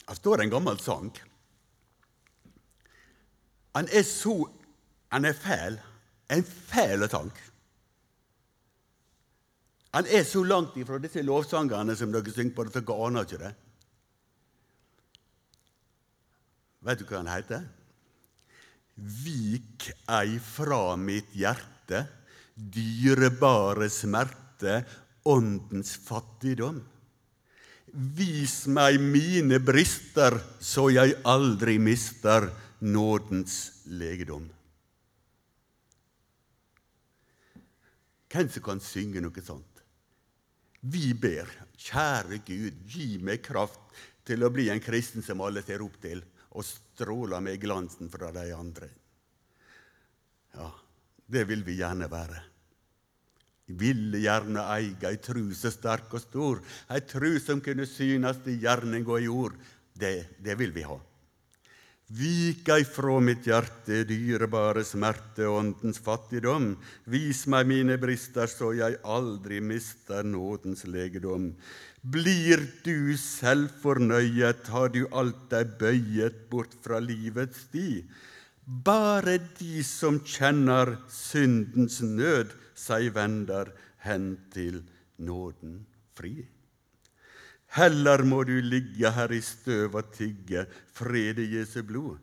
Det 0.07 0.17
står 0.21 0.45
en 0.45 0.53
gammel 0.53 0.79
sang. 0.81 1.11
Han 3.77 3.91
er 3.93 4.07
så 4.09 4.39
Han 5.13 5.25
er 5.25 5.37
fæl. 5.39 5.77
En 6.33 6.43
fæl 6.43 7.07
tank. 7.09 7.37
Han 9.95 10.09
er 10.11 10.25
så 10.27 10.43
langt 10.45 10.75
ifra 10.77 10.99
disse 10.99 11.23
lovsangene 11.23 11.95
som 11.97 12.11
dere 12.13 12.33
synger 12.35 12.57
på, 12.57 12.67
at 12.67 12.75
dere 12.75 12.97
aner 13.07 13.25
ikke 13.25 13.39
det. 13.41 13.53
Vet 16.85 17.01
du 17.01 17.07
hva 17.07 17.23
han 17.23 17.31
heter? 17.31 17.63
Vik 18.97 19.87
ei 20.19 20.37
fra 20.43 20.97
mitt 21.01 21.31
hjerte, 21.39 22.03
dyrebare 22.57 23.89
smerte, 23.93 24.83
åndens 25.31 25.95
fattigdom. 26.03 26.83
Vis 28.19 28.65
meg 28.67 28.99
mine 29.01 29.63
brister, 29.63 30.37
så 30.61 30.91
jeg 30.93 31.17
aldri 31.25 31.79
mister 31.81 32.51
nådens 32.81 33.83
legedom. 33.87 34.49
Hvem 38.33 38.51
som 38.53 38.63
kan 38.63 38.83
synge 38.83 39.23
noe 39.25 39.43
sånt? 39.45 39.83
Vi 40.87 41.15
ber, 41.19 41.49
kjære 41.81 42.43
Gud, 42.47 42.83
gi 42.91 43.17
meg 43.23 43.41
kraft 43.47 43.81
til 44.27 44.45
å 44.45 44.51
bli 44.53 44.69
en 44.71 44.83
kristen 44.83 45.25
som 45.25 45.41
alle 45.43 45.63
ser 45.65 45.83
opp 45.83 45.97
til, 46.03 46.21
og 46.57 46.67
stråler 46.67 47.43
med 47.45 47.61
glansen 47.63 48.11
fra 48.13 48.31
de 48.35 48.51
andre. 48.55 48.91
Ja, 50.57 50.69
det 51.27 51.47
vil 51.49 51.65
vi 51.67 51.79
gjerne 51.81 52.11
være. 52.11 52.43
Vi 53.67 53.75
ville 53.81 54.21
gjerne 54.23 54.63
eie 54.77 55.09
ei 55.09 55.19
tru 55.19 55.49
så 55.57 55.73
sterk 55.75 56.13
og 56.15 56.23
stor, 56.23 56.63
ei 56.93 57.03
tru 57.03 57.33
som 57.43 57.61
kunne 57.61 57.87
synast 57.89 58.47
i 58.47 58.61
gjerning 58.63 59.09
og 59.09 59.25
i 59.25 59.31
ord. 59.33 59.57
Det, 59.97 60.39
det 60.39 60.55
vil 60.61 60.75
vi 60.77 60.85
ha. 60.87 61.01
Vik 62.07 62.69
ei 62.71 62.85
fra 62.87 63.17
mitt 63.19 63.49
hjerte 63.51 64.05
dyrebare 64.07 64.85
smerte 64.87 65.49
åndens 65.51 65.99
fattigdom. 65.99 66.77
Vis 67.11 67.41
meg 67.51 67.67
mine 67.67 67.97
brister, 67.99 68.47
så 68.47 68.71
jeg 68.79 69.01
aldri 69.03 69.59
mister 69.59 70.23
nådens 70.23 70.85
legedom. 70.87 71.51
Blir 72.07 72.63
du 72.87 73.17
selvfornøyet, 73.19 74.71
har 74.71 74.95
du 74.95 75.03
alt 75.11 75.51
deg 75.51 75.75
bøyet 75.83 76.47
bort 76.49 76.79
fra 76.85 77.03
livets 77.03 77.67
sti. 77.67 78.05
Bare 78.63 79.41
de 79.59 79.83
som 79.83 80.23
kjenner 80.23 81.01
syndens 81.11 81.99
nød, 82.07 82.55
seg 82.79 83.11
vender 83.19 83.75
hen 84.07 84.37
til 84.55 84.85
nåden 85.19 85.81
fri. 86.15 86.47
Heller 87.75 88.23
må 88.23 88.45
du 88.47 88.55
ligge 88.63 89.11
her 89.11 89.33
i 89.35 89.41
støv 89.43 89.99
og 89.99 90.13
tigge 90.15 90.65
fred 90.95 91.41
i 91.43 91.49
Jesu 91.57 91.83
blod, 91.87 92.21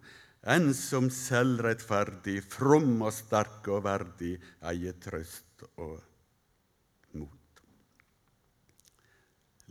enn 0.49 0.71
som 0.75 1.09
selvrettferdig, 1.13 2.39
from 2.47 3.03
og 3.03 3.13
sterk 3.15 3.67
og 3.71 3.83
verdig 3.85 4.33
eier 4.71 4.95
trøst 5.03 5.65
og 5.75 5.99
mot. 7.19 7.63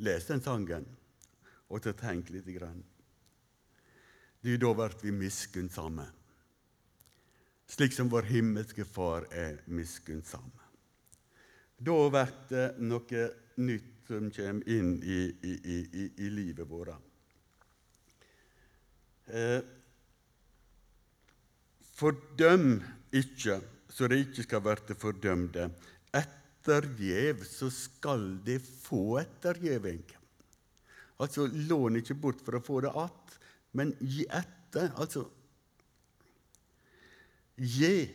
Les 0.05 0.29
den 0.29 0.45
sangen, 0.45 0.87
og 1.73 1.83
så 1.83 1.97
tenk 1.97 2.31
litt. 2.31 2.49
Grann. 2.53 2.83
Du, 4.43 4.57
da 4.59 4.73
blir 4.75 4.97
vi 5.03 5.13
miskunnsomme, 5.15 6.05
slik 7.71 7.95
som 7.95 8.11
vår 8.13 8.27
himmelske 8.29 8.85
Far 8.85 9.29
er 9.31 9.61
miskunnsom. 9.71 10.51
Da 11.79 11.99
blir 12.11 12.35
det 12.51 12.67
noe 12.83 13.29
nytt 13.63 13.92
som 14.13 14.31
kommer 14.31 14.69
inn 14.69 14.99
i, 15.03 15.21
i, 15.43 15.53
i, 15.73 16.05
i 16.27 16.31
livet 16.31 16.69
vårt. 16.69 16.93
Eh, 19.33 19.61
fordøm 21.97 22.83
ikke, 23.15 23.61
så 23.89 24.09
det 24.11 24.21
ikke 24.27 24.45
skal 24.45 24.65
bli 24.67 24.97
fordømte. 25.01 25.69
Ettergjev, 26.13 27.45
så 27.49 27.71
skal 27.73 28.27
de 28.45 28.59
få 28.61 29.23
ettergjeving. 29.23 30.03
Altså, 31.23 31.47
lån 31.47 32.01
ikke 32.03 32.19
bort 32.19 32.43
for 32.45 32.59
å 32.59 32.65
få 32.65 32.83
det 32.85 32.93
att, 32.99 33.39
men 33.73 33.95
gi 34.01 34.27
etter. 34.29 34.91
Altså 35.01 35.29
Gi, 37.63 38.09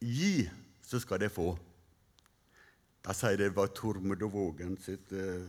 gi, 0.00 0.48
så 0.82 0.98
skal 0.98 1.20
de 1.20 1.28
få. 1.30 1.52
Jeg 3.00 3.16
sier 3.16 3.38
det 3.40 3.52
var 3.56 3.72
Tormod 3.72 4.22
og 4.26 4.32
Vågen 4.34 4.76
sitt 4.80 5.12
eh, 5.16 5.46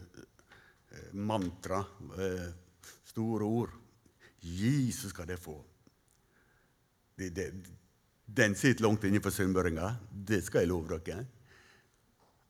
eh, 0.96 1.12
mantra. 1.14 1.82
Eh, 2.16 2.48
store 3.12 3.48
ord. 3.48 3.76
Gi, 4.42 4.92
så 4.96 5.12
skal 5.12 5.28
de 5.30 5.38
få. 5.38 5.58
Det, 7.20 7.30
det, 7.36 7.50
den 8.26 8.56
sitter 8.56 8.88
langt 8.88 9.04
inne 9.06 9.22
for 9.22 9.36
sunnmøringa. 9.36 9.92
Det 10.10 10.40
skal 10.46 10.64
jeg 10.64 10.72
love 10.72 11.02
dere. 11.04 11.26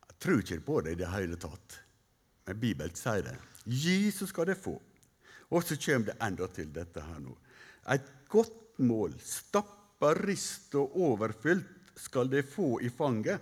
Jeg 0.05 0.19
tror 0.21 0.43
ikke 0.43 0.61
på 0.67 0.77
det 0.85 0.93
i 0.93 1.01
det 1.01 1.09
hele 1.09 1.39
tatt. 1.41 1.79
Men 2.45 2.61
Bibelen 2.61 2.95
sier 2.95 3.25
det. 3.25 3.35
Gi, 3.65 4.11
så 4.13 4.29
skal 4.29 4.51
de 4.51 4.57
få. 4.57 4.77
Og 5.51 5.65
så 5.65 5.75
kommer 5.81 6.11
det 6.11 6.19
enda 6.23 6.47
til 6.53 6.69
dette 6.73 7.03
her 7.03 7.19
nå. 7.19 7.33
Et 7.91 8.11
godt 8.29 8.79
mål, 8.85 9.17
stappa 9.25 10.13
rist 10.21 10.75
og 10.79 10.93
overfylt, 11.09 11.65
skal 11.97 12.29
de 12.31 12.43
få 12.45 12.77
i 12.85 12.89
fanget. 12.93 13.41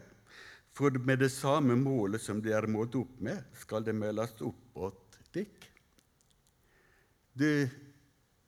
For 0.80 0.96
med 1.04 1.20
det 1.20 1.32
samme 1.34 1.76
målet 1.76 2.24
som 2.24 2.39
de 2.39 2.54
er 2.56 2.63
målt 2.72 2.94
opp 2.96 3.18
med, 3.20 3.42
skal 3.60 3.84
det 3.84 3.92
meldes 4.00 4.38
opp 4.48 4.60
mot 4.78 5.18
dykk. 5.36 5.65
Det 7.36 7.56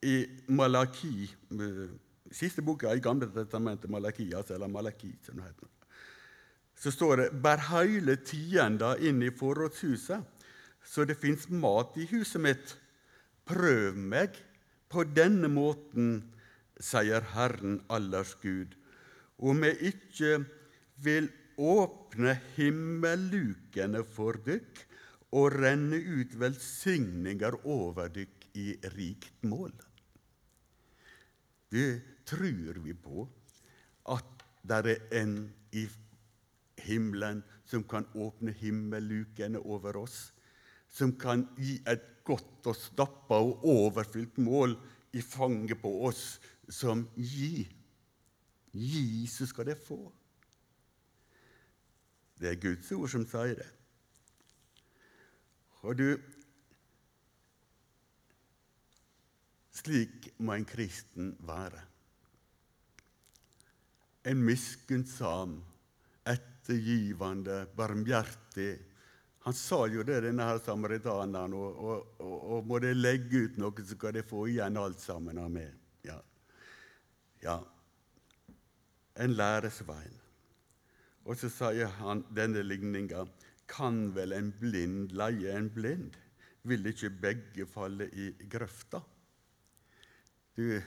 i 0.07 0.15
Malaki, 0.47 1.27
eh, 1.27 1.89
siste 2.31 2.63
boka 2.63 2.93
i 2.95 3.03
Gamle 3.03 3.27
testamentet, 3.27 3.91
Malakias, 3.91 4.49
eller 4.51 4.71
Malaki, 4.71 5.11
som 5.25 5.35
det 5.35 5.43
heter, 5.43 5.67
så 6.75 6.91
står 6.91 7.15
det 7.15 7.41
'Bær 7.41 7.57
heile 7.57 8.15
tienda 8.15 8.95
inn 8.97 9.21
i 9.21 9.29
forrådshuset, 9.29 10.23
så 10.83 11.05
det 11.05 11.17
fins 11.17 11.49
mat 11.49 11.97
i 11.97 12.05
huset 12.05 12.41
mitt'. 12.41 12.75
Prøv 13.45 13.95
meg 13.95 14.29
på 14.89 15.03
denne 15.03 15.49
måten, 15.49 16.31
sier 16.79 17.21
Herren 17.21 17.83
allers 17.89 18.35
Gud, 18.41 18.75
om 19.37 19.63
jeg 19.63 19.77
ikke 19.93 20.45
vil 20.97 21.29
åpne 21.61 22.35
himmellukene 22.55 24.01
for 24.15 24.39
dykk 24.45 24.81
og 25.37 25.55
renne 25.61 25.99
ut 26.01 26.33
velsigninger 26.41 27.61
over 27.69 28.11
dykk 28.11 28.49
i 28.59 28.67
rikt 28.97 29.45
mål. 29.47 29.73
Det 31.71 31.91
tror 32.27 32.81
vi 32.83 32.93
på, 32.93 33.27
at 34.11 34.45
det 34.67 34.79
er 34.95 35.21
en 35.21 35.35
i 35.71 35.85
himmelen 36.83 37.43
som 37.65 37.85
kan 37.87 38.07
åpne 38.17 38.51
himmellukene 38.59 39.61
over 39.61 40.01
oss, 40.01 40.31
som 40.91 41.13
kan 41.15 41.45
gi 41.55 41.77
et 41.87 42.03
godt 42.27 42.67
og 42.67 42.75
stappa 42.75 43.39
og 43.39 43.63
overfylt 43.63 44.41
mål 44.43 44.75
i 45.15 45.21
fanget 45.23 45.79
på 45.81 45.93
oss 46.07 46.41
som 46.69 47.05
gi. 47.15 47.63
Gi, 48.71 49.27
så 49.27 49.47
skal 49.47 49.71
det 49.71 49.79
få. 49.79 50.03
Det 52.41 52.49
er 52.49 52.61
Guds 52.61 52.89
ord 52.95 53.09
som 53.13 53.25
sier 53.29 53.59
det. 53.59 53.69
Og 55.85 55.97
du 55.97 56.07
Slik 59.81 60.27
må 60.43 60.53
en 60.53 60.65
kristen 60.67 61.31
være. 61.47 61.79
En 64.29 64.43
miskunnsam, 64.45 65.55
ettergivende, 66.27 67.63
barmhjertig. 67.77 68.75
Han 69.47 69.57
sa 69.57 69.87
jo 69.89 70.03
det, 70.05 70.19
denne 70.27 70.45
her 70.45 70.61
samaritaneren, 70.61 71.55
og, 71.57 71.79
og, 71.81 72.11
og, 72.21 72.35
og 72.51 72.69
må 72.69 72.77
de 72.83 72.93
legge 72.93 73.47
ut 73.47 73.57
noe, 73.63 73.73
så 73.81 73.97
skal 73.97 74.19
de 74.19 74.25
få 74.27 74.45
igjen 74.51 74.77
alt 74.77 75.01
sammen 75.01 75.41
av 75.41 75.49
meg. 75.55 75.73
Ja. 76.05 76.19
ja. 77.41 77.57
En 79.17 79.33
læresvein. 79.33 80.20
Og 81.25 81.37
så 81.37 81.51
sier 81.53 81.91
han 82.01 82.23
denne 82.33 82.63
ligninga 82.65 83.25
Kan 83.71 84.09
vel 84.15 84.33
en 84.35 84.51
blind 84.59 85.13
leie 85.15 85.53
en 85.55 85.69
blind? 85.73 86.17
Vil 86.67 86.85
ikke 86.85 87.09
begge 87.23 87.65
falle 87.65 88.09
i 88.13 88.31
grøfta? 88.49 88.99
Du, 90.57 90.81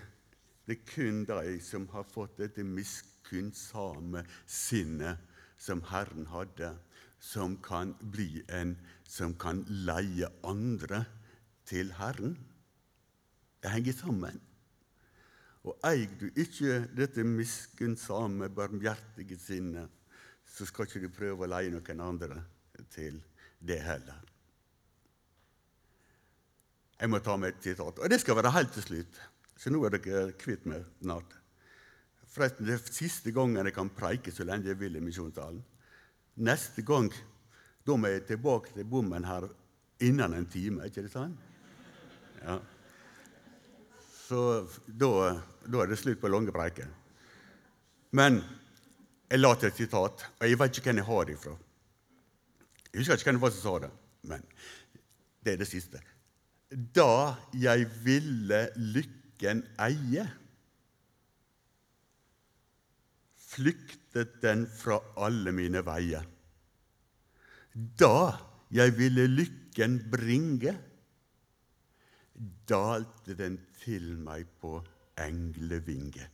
det 0.66 0.76
er 0.76 0.84
kun 0.86 1.24
de 1.26 1.56
som 1.64 1.86
har 1.94 2.04
fått 2.06 2.36
dette 2.38 2.62
miskunnsame 2.62 4.22
sinnet 4.46 5.32
som 5.58 5.80
Herren 5.88 6.28
hadde, 6.28 6.74
som 7.18 7.56
kan 7.64 7.94
bli 8.12 8.44
en 8.52 8.76
som 9.08 9.34
kan 9.40 9.64
leie 9.68 10.28
andre 10.44 11.04
til 11.66 11.92
Herren. 11.96 12.36
Det 13.62 13.72
henger 13.72 13.96
sammen. 13.96 14.40
Og 15.64 15.78
eier 15.88 16.10
du 16.20 16.26
ikke 16.28 16.82
dette 16.92 17.24
miskunnsame, 17.24 18.50
barmhjertige 18.52 19.38
sinnet, 19.40 19.88
så 20.54 20.66
skal 20.68 20.86
ikke 20.86 21.02
du 21.02 21.10
prøve 21.10 21.46
å 21.46 21.50
leie 21.50 21.72
noen 21.72 22.02
andre 22.04 22.38
til 22.94 23.18
det 23.58 23.80
heller. 23.82 24.20
Jeg 27.00 27.10
må 27.10 27.18
ta 27.18 27.34
med 27.36 27.56
et 27.56 27.66
sitat, 27.66 27.98
og 27.98 28.10
det 28.10 28.20
skal 28.22 28.38
være 28.38 28.54
helt 28.54 28.70
til 28.76 28.84
slutt. 28.86 29.18
Så 29.58 29.72
nå 29.72 29.80
er 29.86 29.96
dere 29.96 30.36
kvitt 30.38 30.66
meg 30.70 30.86
snart. 31.02 31.34
Forresten, 32.30 32.66
det 32.66 32.76
er 32.76 32.94
siste 32.94 33.34
gangen 33.34 33.66
jeg 33.66 33.74
kan 33.74 33.90
preike 33.94 34.32
så 34.34 34.46
lenge 34.46 34.70
jeg 34.70 34.78
vil 34.78 34.98
i 34.98 35.02
misjonssalen. 35.02 35.62
Neste 36.46 36.82
gang 36.86 37.10
da 37.86 37.98
må 37.98 38.10
jeg 38.10 38.24
tilbake 38.30 38.72
til 38.74 38.86
bommen 38.88 39.26
her 39.26 39.48
innen 40.02 40.34
en 40.38 40.48
time, 40.50 40.86
ikke 40.86 41.04
det 41.04 41.12
sant? 41.12 41.38
Ja. 42.42 42.58
Så 44.24 44.40
da, 44.86 45.10
da 45.66 45.82
er 45.82 45.90
det 45.90 46.00
slutt 46.00 46.22
på 46.22 46.30
lange 46.30 46.54
preiker. 46.54 46.88
Men 48.14 48.40
jeg 49.30 49.40
la 49.40 49.52
til 49.56 49.70
et 49.70 49.78
sitat, 49.78 50.24
og 50.40 50.48
jeg 50.48 50.58
vet 50.60 50.78
ikke 50.78 50.90
hvem 50.90 51.00
jeg 51.00 51.08
har 51.08 51.24
det 51.28 51.37
ifra. 51.38 51.54
Jeg 52.92 53.00
husker 53.00 53.18
ikke 53.18 53.30
hvem 53.30 53.38
det 53.38 53.42
var 53.42 53.54
som 53.54 53.64
sa 53.64 53.74
det, 53.87 53.90
men 54.30 54.44
det 55.44 55.52
er 55.52 55.60
det 55.60 55.68
siste. 55.68 56.00
Da 56.70 57.34
jeg 57.58 57.87
ville 58.04 58.60
lykken 58.76 59.62
eie, 59.82 60.26
flyktet 63.54 64.38
den 64.42 64.66
fra 64.66 64.98
alle 65.26 65.52
mine 65.54 65.84
veier. 65.87 66.24
Da 67.74 68.34
jeg 68.74 68.94
ville 68.98 69.26
lykken 69.30 69.98
bringe, 70.10 70.74
dalte 72.68 73.37
den 73.38 73.58
til 73.82 74.14
meg 74.18 74.48
på 74.62 74.78
englevinge. 75.20 76.33